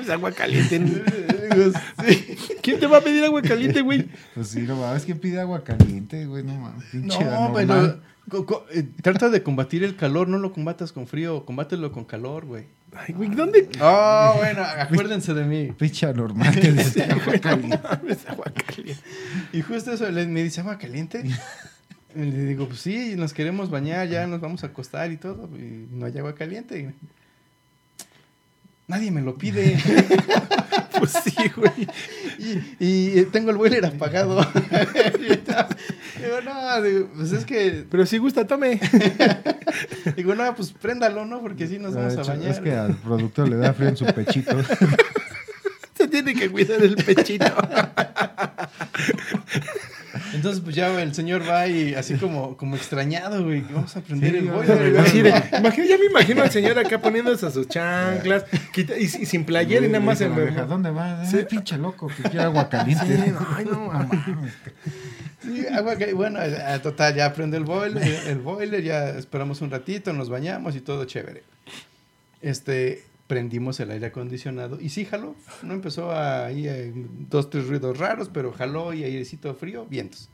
[0.00, 0.80] Es agua caliente.
[2.06, 2.36] Sí.
[2.62, 4.08] ¿Quién te va a pedir agua caliente, güey?
[4.34, 6.84] Pues sí, no mames, que pide agua caliente, güey, no mames.
[6.90, 7.66] Pinche No, anormal.
[7.66, 11.90] pero co- co- eh, trata de combatir el calor, no lo combatas con frío, combátelo
[11.92, 12.64] con calor, güey.
[12.98, 13.68] Ay, güey, ¿dónde?
[13.80, 15.72] Oh, bueno, acuérdense de mí.
[15.72, 17.78] Pinche anormal que dice agua caliente.
[18.08, 19.02] Es agua caliente.
[19.52, 21.22] Y justo eso, le- me dice, ¿agua caliente?
[22.14, 25.50] Y le digo, pues sí, nos queremos bañar, ya nos vamos a acostar y todo,
[25.56, 26.94] y no hay agua caliente.
[28.86, 29.78] Nadie me lo pide.
[30.98, 31.86] Pues sí, güey.
[32.38, 34.36] y, y, eh, tengo el boiler apagado.
[34.40, 38.80] digo, no, digo, pues es que, Pero si gusta, tome.
[40.16, 41.42] digo, no, pues préndalo, ¿no?
[41.42, 42.50] Porque así nos De vamos a bañar.
[42.50, 44.56] Es que al productor le da frío en su pechito.
[45.94, 47.44] Se tiene que cuidar el pechito.
[50.34, 54.00] Entonces, pues ya el señor va y así como, como extrañado, güey, que vamos a
[54.00, 54.98] prender Sí, el boiler.
[54.98, 59.08] Así de, ya me imagino al señor acá poniéndose a sus chanclas quita- y, y
[59.08, 61.30] sin playera y nada más la vieja, ¿Dónde vas?
[61.30, 61.38] Sí.
[61.38, 61.44] Sí.
[61.48, 63.04] pinche loco que quiere agua caliente.
[63.06, 64.20] Sí, no, ay, no, mames.
[65.42, 69.70] Sí, agua que, bueno, eh, total, ya prende el boiler, el boiler, ya esperamos un
[69.70, 71.44] ratito, nos bañamos y todo chévere.
[72.42, 77.66] Este, prendimos el aire acondicionado y sí jaló, no empezó a ahí eh, dos, tres
[77.66, 80.28] ruidos raros, pero jaló y airecito frío, vientos.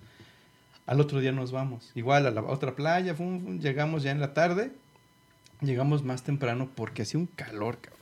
[0.86, 4.34] Al otro día nos vamos, igual a la otra playa, fum, llegamos ya en la
[4.34, 4.72] tarde,
[5.61, 8.01] llegamos más temprano porque hacía un calor, cabrón,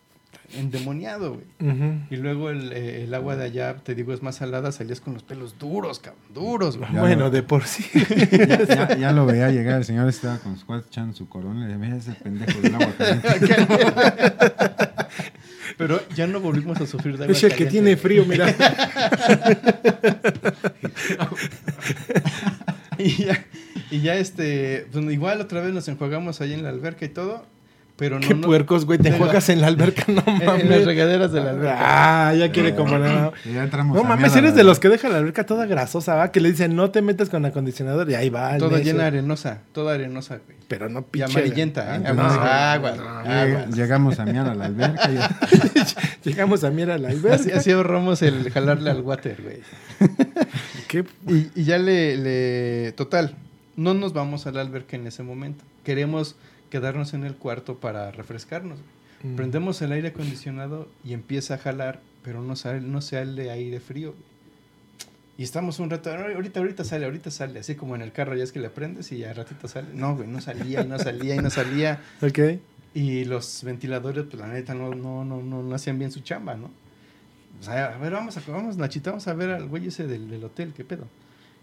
[0.56, 1.44] endemoniado, güey.
[2.10, 5.14] Y luego el, eh, el agua de allá, te digo, es más salada, salías con
[5.14, 6.92] los pelos duros, cabrón, duros, güey.
[6.92, 7.30] Ya Bueno, no.
[7.30, 7.84] de por sí.
[8.48, 11.68] Ya, ya- ya lo veía llegar, el señor estaba con cuates echando su corona y
[11.68, 13.28] le decía, mira ese pendejo del agua caliente.
[15.78, 18.54] Pero ya no volvimos a sufrir de agua Es el que tiene frío, mira.
[22.98, 23.44] Y ya,
[23.90, 27.46] y ya este, pues igual otra vez nos enjuagamos ahí en la alberca y todo,
[28.00, 28.98] pero no, Qué no- puercos, güey.
[28.98, 30.84] Te la- juegas en la alberca, no en las mames.
[30.86, 31.76] regaderas de la alberca.
[32.28, 33.32] Ah, ya quiere comparar.
[33.44, 36.32] Y ya entramos No mames, eres de los que deja la alberca toda grasosa, ¿va?
[36.32, 38.54] Que le dicen, no te metas con acondicionador y ahí va.
[38.54, 40.58] el Toda llena arenosa, toda arenosa, güey.
[40.66, 41.30] Pero no Y pinche.
[41.32, 42.02] amarillenta, ¿eh?
[42.06, 42.90] Ah, no, agua,
[43.26, 43.66] agua.
[43.74, 45.10] Llegamos a mear a la alberca.
[45.10, 47.36] y- Llegamos a mirar a la alberca.
[47.36, 49.60] Así, así ahorramos el jalarle al water, güey.
[50.88, 51.04] ¿Qué?
[51.28, 53.34] Y, y ya le, le- Total,
[53.76, 55.64] no nos vamos a la alberca en ese momento.
[55.84, 56.36] Queremos
[56.70, 58.78] quedarnos en el cuarto para refrescarnos.
[59.22, 59.34] Mm.
[59.36, 64.14] Prendemos el aire acondicionado y empieza a jalar, pero no sale, no sale aire frío.
[65.36, 68.36] Y estamos un rato, "Ay, ahorita, ahorita sale, ahorita sale, así como en el carro
[68.36, 69.88] ya es que le prendes y ya ratito sale.
[69.94, 72.00] No, güey, no salía y no salía y no salía.
[72.22, 72.38] Ok.
[72.92, 76.56] Y los ventiladores, pues la neta, no, no, no, no, no hacían bien su chamba,
[76.56, 76.70] ¿no?
[77.60, 80.28] O sea, a ver, vamos, a, vamos, Nachito, vamos a ver al güey ese del,
[80.28, 81.06] del hotel, ¿qué pedo?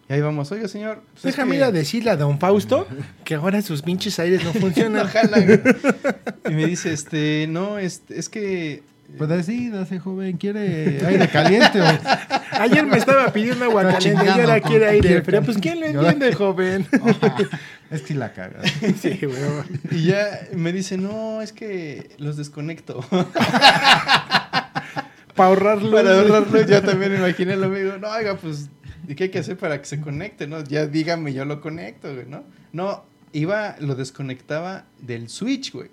[0.10, 1.02] Y ahí vamos, oiga, señor.
[1.14, 2.88] pues es Déjame que ir a decirle a don Fausto
[3.26, 5.08] que ahora sus pinches aires no no funcionan.
[5.14, 5.60] jala, güey".
[6.50, 8.84] Y me dice, este, no, este, es que...
[9.18, 11.86] Pues decídase, joven, ¿quiere aire caliente o...?
[12.60, 15.44] Ayer me estaba pidiendo agua Está caliente y ahora quiere aire frío.
[15.44, 16.86] Pues ¿quién le entiende, joven?
[17.92, 18.62] es que la caga.
[19.02, 19.38] Sí, güey.
[19.92, 23.00] Y ya me dice, no, es que los desconecto.
[25.36, 25.92] Para ahorrarlo.
[25.92, 27.98] para ahorrarlo, yo también me imaginé lo mismo.
[27.98, 28.70] No, oiga, pues,
[29.08, 30.64] ¿y qué hay que hacer para que se conecte, no?
[30.64, 32.44] Ya dígame, yo lo conecto, güey, ¿no?
[32.74, 33.04] No,
[33.34, 35.90] iba, lo desconectaba del switch, güey.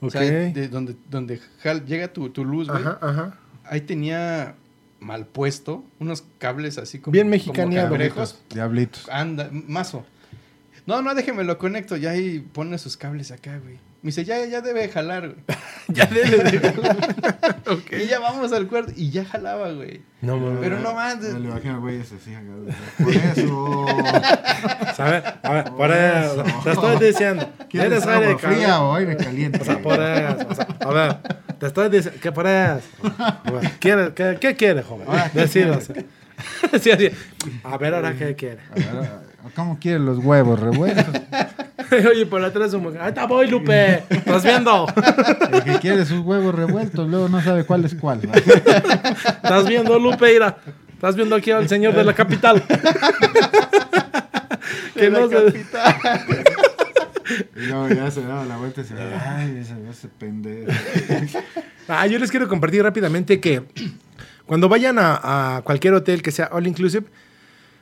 [0.00, 0.54] O sea, Ok.
[0.54, 2.80] de donde, donde jal- llega tu, tu luz, güey.
[2.80, 3.38] Ajá, ajá.
[3.64, 4.54] Ahí tenía
[5.00, 7.12] mal puesto unos cables así como.
[7.12, 7.88] Bien como mexicaneado.
[7.90, 8.38] cangrejos.
[8.52, 9.08] Diablitos.
[9.10, 10.04] Anda, mazo.
[10.86, 11.96] No, no, déjeme lo conecto.
[11.96, 13.78] Ya ahí pone sus cables acá, güey.
[14.02, 15.36] Me dice, ya, ya debe jalar, güey.
[15.88, 16.68] Ya debe de.
[17.70, 17.92] ok.
[18.04, 18.92] Y ya vamos al cuarto.
[18.96, 20.00] Y ya jalaba, güey.
[20.22, 20.58] No mames.
[20.60, 21.34] Pero no manches.
[21.34, 22.32] Me lo imagino, güey, ese así.
[23.02, 23.86] Por eso.
[24.98, 26.44] A ver, a ver, por eso.
[26.64, 27.48] Te estoy diciendo.
[27.68, 28.72] ¿Quieres ¿Quieres aire fría caliente?
[28.76, 29.60] o aire caliente?
[29.60, 30.46] O sea, por eso.
[30.48, 31.16] o sea, a ver,
[31.58, 32.20] te estoy diciendo.
[32.22, 32.80] ¿Qué por eso?
[33.18, 35.08] A ver, ¿quiere- qué, ¿Qué quiere, joven?
[35.08, 35.78] Ahora, ¿qué Decir, quiere?
[35.78, 36.80] o sea.
[36.80, 37.10] Sí, así.
[37.64, 38.58] A ver, ahora, ¿qué quiere?
[38.70, 39.10] A ver,
[39.56, 41.04] ¿Cómo quiere los huevos revueltos?
[42.10, 43.00] Oye, por atrás su mujer.
[43.02, 44.04] ¡Ahí te voy, Lupe!
[44.10, 44.86] ¿Estás viendo?
[45.52, 48.20] El que quiere sus huevos revueltos, luego no sabe cuál es cuál.
[48.32, 50.32] ¿Estás viendo, Lupe?
[50.32, 50.56] Mira.
[50.94, 52.62] ¿Estás viendo aquí al señor de la capital?
[54.94, 55.66] que no se...
[57.56, 60.70] Y luego ya se daba la vuelta y se ay, ese, ese pendejo.
[61.88, 63.62] Ah, yo les quiero compartir rápidamente que
[64.46, 67.06] cuando vayan a, a cualquier hotel que sea all inclusive,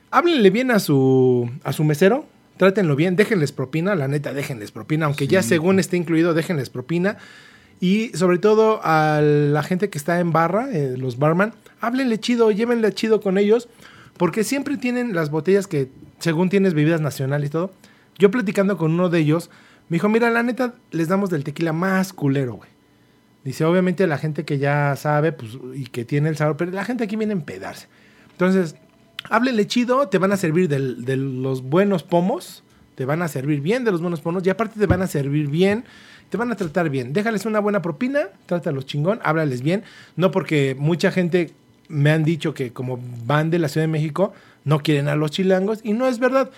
[0.09, 2.25] háblenle bien a su, a su mesero,
[2.61, 7.17] trátenlo bien, déjenles propina, la neta, déjenles propina, aunque ya según esté incluido, déjenles propina.
[7.79, 12.51] Y sobre todo a la gente que está en barra, eh, los barman, háblenle chido,
[12.51, 13.67] llévenle chido con ellos,
[14.15, 15.89] porque siempre tienen las botellas que,
[16.19, 17.73] según tienes bebidas nacionales y todo.
[18.19, 19.49] Yo platicando con uno de ellos,
[19.89, 22.69] me dijo, mira, la neta, les damos del tequila más culero, güey.
[23.43, 26.85] Dice, obviamente la gente que ya sabe pues, y que tiene el sabor, pero la
[26.85, 27.87] gente aquí viene a empedarse.
[28.33, 28.75] Entonces,
[29.29, 32.63] háblenle chido, te van a servir de los buenos pomos,
[32.95, 35.47] te van a servir bien de los buenos pomos y aparte te van a servir
[35.47, 35.85] bien,
[36.29, 37.13] te van a tratar bien.
[37.13, 39.83] Déjales una buena propina, trátalos chingón, háblales bien.
[40.15, 41.51] No porque mucha gente
[41.87, 45.31] me han dicho que como van de la Ciudad de México, no quieren a los
[45.31, 46.49] chilangos y no es verdad.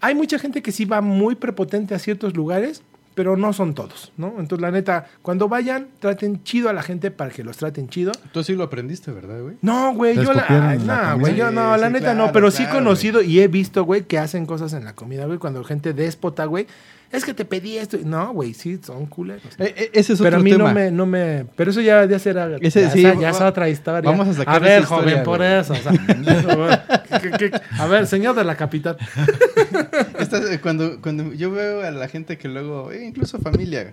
[0.00, 2.82] Hay mucha gente que sí va muy prepotente a ciertos lugares,
[3.14, 4.34] pero no son todos, ¿no?
[4.38, 8.12] Entonces, la neta, cuando vayan, traten chido a la gente para que los traten chido.
[8.32, 9.56] Tú sí lo aprendiste, ¿verdad, güey?
[9.62, 10.46] No, güey, ¿Les yo la.
[10.48, 11.14] ay, comida?
[11.14, 13.48] güey, yo no, Sí, la sí, neta no, claro, pero sí he conocido y he
[13.48, 16.66] visto, güey, que hacen cosas en la comida, güey, cuando gente déspota, güey.
[17.12, 17.96] Es que te pedí esto.
[17.98, 19.42] y- No, güey, sí, son culeros.
[19.58, 20.68] Eh, eh, ese es pero otro a mí tema.
[20.70, 21.44] no me, no me.
[21.56, 22.56] Pero eso ya ya será.
[22.60, 24.10] Ese ya, sí, ya va- es otra historia.
[24.10, 25.72] vamos a sacar A ver, esa joven, historia, por eso.
[25.74, 28.96] o sea, que- que- que- a ver, señor de la capital.
[30.18, 33.92] Esta- cuando, cuando yo veo a la gente que luego, eh, incluso familia,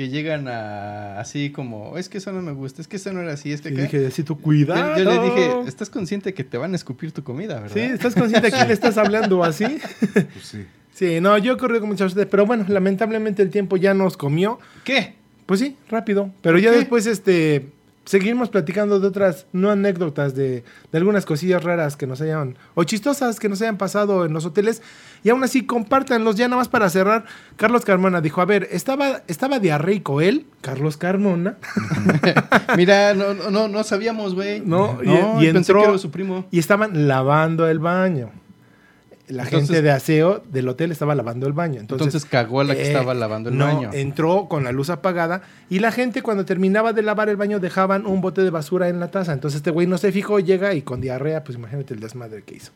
[0.00, 3.20] que llegan a así como, es que eso no me gusta, es que eso no
[3.20, 3.82] era así, es que Y acá".
[3.82, 4.96] dije, así tu yo, cuidado.
[4.96, 7.74] yo le dije, estás consciente que te van a escupir tu comida, ¿verdad?
[7.74, 9.66] Sí, ¿estás consciente a quién le estás hablando así?
[10.14, 10.64] Pues sí.
[10.94, 14.58] Sí, no, yo corrí con muchas veces, pero bueno, lamentablemente el tiempo ya nos comió.
[14.84, 15.16] ¿Qué?
[15.44, 16.30] Pues sí, rápido.
[16.40, 16.78] Pero ya qué?
[16.78, 17.66] después, este,
[18.10, 22.82] seguimos platicando de otras, no anécdotas, de, de algunas cosillas raras que nos hayan, o
[22.82, 24.82] chistosas que nos hayan pasado en los hoteles.
[25.22, 26.34] Y aún así, compártanlos.
[26.34, 27.24] Ya nada más para cerrar,
[27.56, 31.56] Carlos Carmona dijo, a ver, estaba, estaba diarreico él, Carlos Carmona,
[32.76, 34.60] Mira, no, no, no, no sabíamos, güey.
[34.60, 36.46] No, y- no y pensé entró- que era su primo.
[36.50, 38.30] y estaban lavando el baño.
[39.30, 41.80] La Entonces- gente de aseo del hotel estaba lavando el baño.
[41.80, 43.90] Entonces, Entonces, cagó a la que eh, estaba lavando el no, baño.
[43.92, 48.06] entró con la luz apagada y la gente cuando terminaba de lavar el baño dejaban
[48.06, 49.32] un bote de basura en la taza.
[49.32, 52.56] Entonces este güey no se fijó, llega y con diarrea, pues imagínate el desmadre que
[52.56, 52.72] hizo.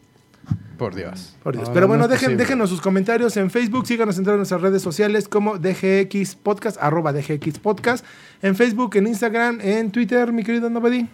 [0.79, 1.37] Por Dios.
[1.43, 1.69] Por Dios.
[1.69, 4.83] No, Pero no bueno, dejen, déjenos sus comentarios en Facebook, síganos en todas nuestras redes
[4.83, 8.05] sociales como DGX Podcast, arroba DGX Podcast,
[8.43, 11.07] en Facebook, en Instagram, en Twitter, mi querido Nobody.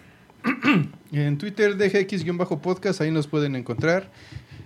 [1.11, 4.09] En Twitter, DGX-podcast, ahí nos pueden encontrar.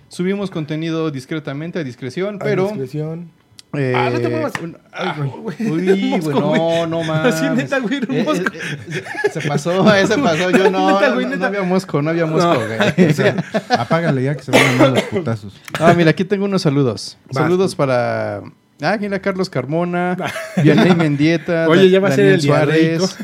[0.08, 2.64] Subimos contenido discretamente, a discreción, A pero...
[2.68, 3.30] discreción.
[3.74, 4.52] eh, Ah, no te muevas.
[4.62, 5.56] Ay, ah, güey.
[5.70, 7.34] Uy, güey, no, no mames.
[7.34, 8.44] Así, neta, güey, era un Eh, mosco.
[8.54, 8.58] eh,
[8.90, 10.50] eh, se pasó, se pasó.
[10.50, 12.60] Yo no, Neta, no, había mosco, no había mosco, No.
[12.94, 13.10] güey.
[13.10, 13.36] O sea,
[13.70, 15.60] apágale ya que se van a dar los putazos.
[15.78, 17.18] Ah, mira, aquí tengo unos saludos.
[17.26, 17.42] Vas.
[17.42, 18.42] Saludos para...
[18.82, 20.18] Ah, mira, Carlos Carmona,
[20.62, 23.16] Vianney Mendieta, Oye, ya va a ser el Suárez.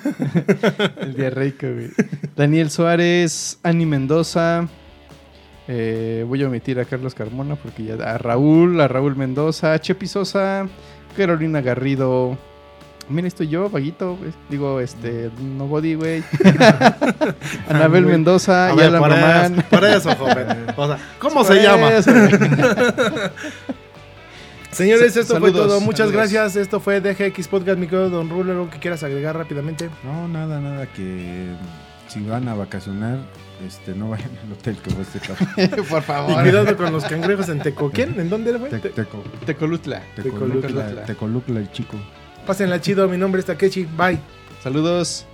[1.01, 1.91] el diarreico, güey.
[2.35, 4.67] Daniel Suárez, Ani Mendoza.
[5.69, 7.95] Eh, voy a omitir a Carlos Carmona porque ya...
[7.95, 10.67] A Raúl, a Raúl Mendoza, Chepi Sosa,
[11.17, 12.37] Carolina Garrido.
[13.09, 14.19] Mira, estoy yo, vaguito.
[14.49, 16.23] Digo, este, nobody, güey.
[17.69, 18.07] Anabel.
[18.07, 19.55] Mendoza A y ver, Alan por Román.
[19.55, 20.47] eso, por eso, joven.
[20.77, 21.91] O sea, ¿cómo se llama?
[21.91, 22.11] eso.
[24.71, 25.81] Señores, esto fue todo.
[25.81, 26.31] Muchas saludos.
[26.31, 26.57] gracias.
[26.57, 28.57] Esto fue DGX Podcast, mi querido Don Ruler.
[28.57, 29.91] ¿Algo que quieras agregar rápidamente?
[30.03, 31.49] No, nada, nada, que
[32.09, 33.19] si van a vacacionar,
[33.67, 35.85] este, no vayan al hotel que fue este cabrón.
[35.89, 36.43] Por Y favor.
[36.43, 38.19] cuidado con los cangrejos en Tecoquén.
[38.21, 38.71] ¿En dónde, güey?
[38.71, 40.03] Te- Te- teco- Tecolutla.
[40.17, 41.05] Tecolutla, Tecolutla.
[41.05, 41.97] Tecolutla el chico.
[42.47, 43.09] Pásenla chido.
[43.09, 43.85] Mi nombre es Takechi.
[43.97, 44.19] Bye.
[44.63, 45.27] Saludos.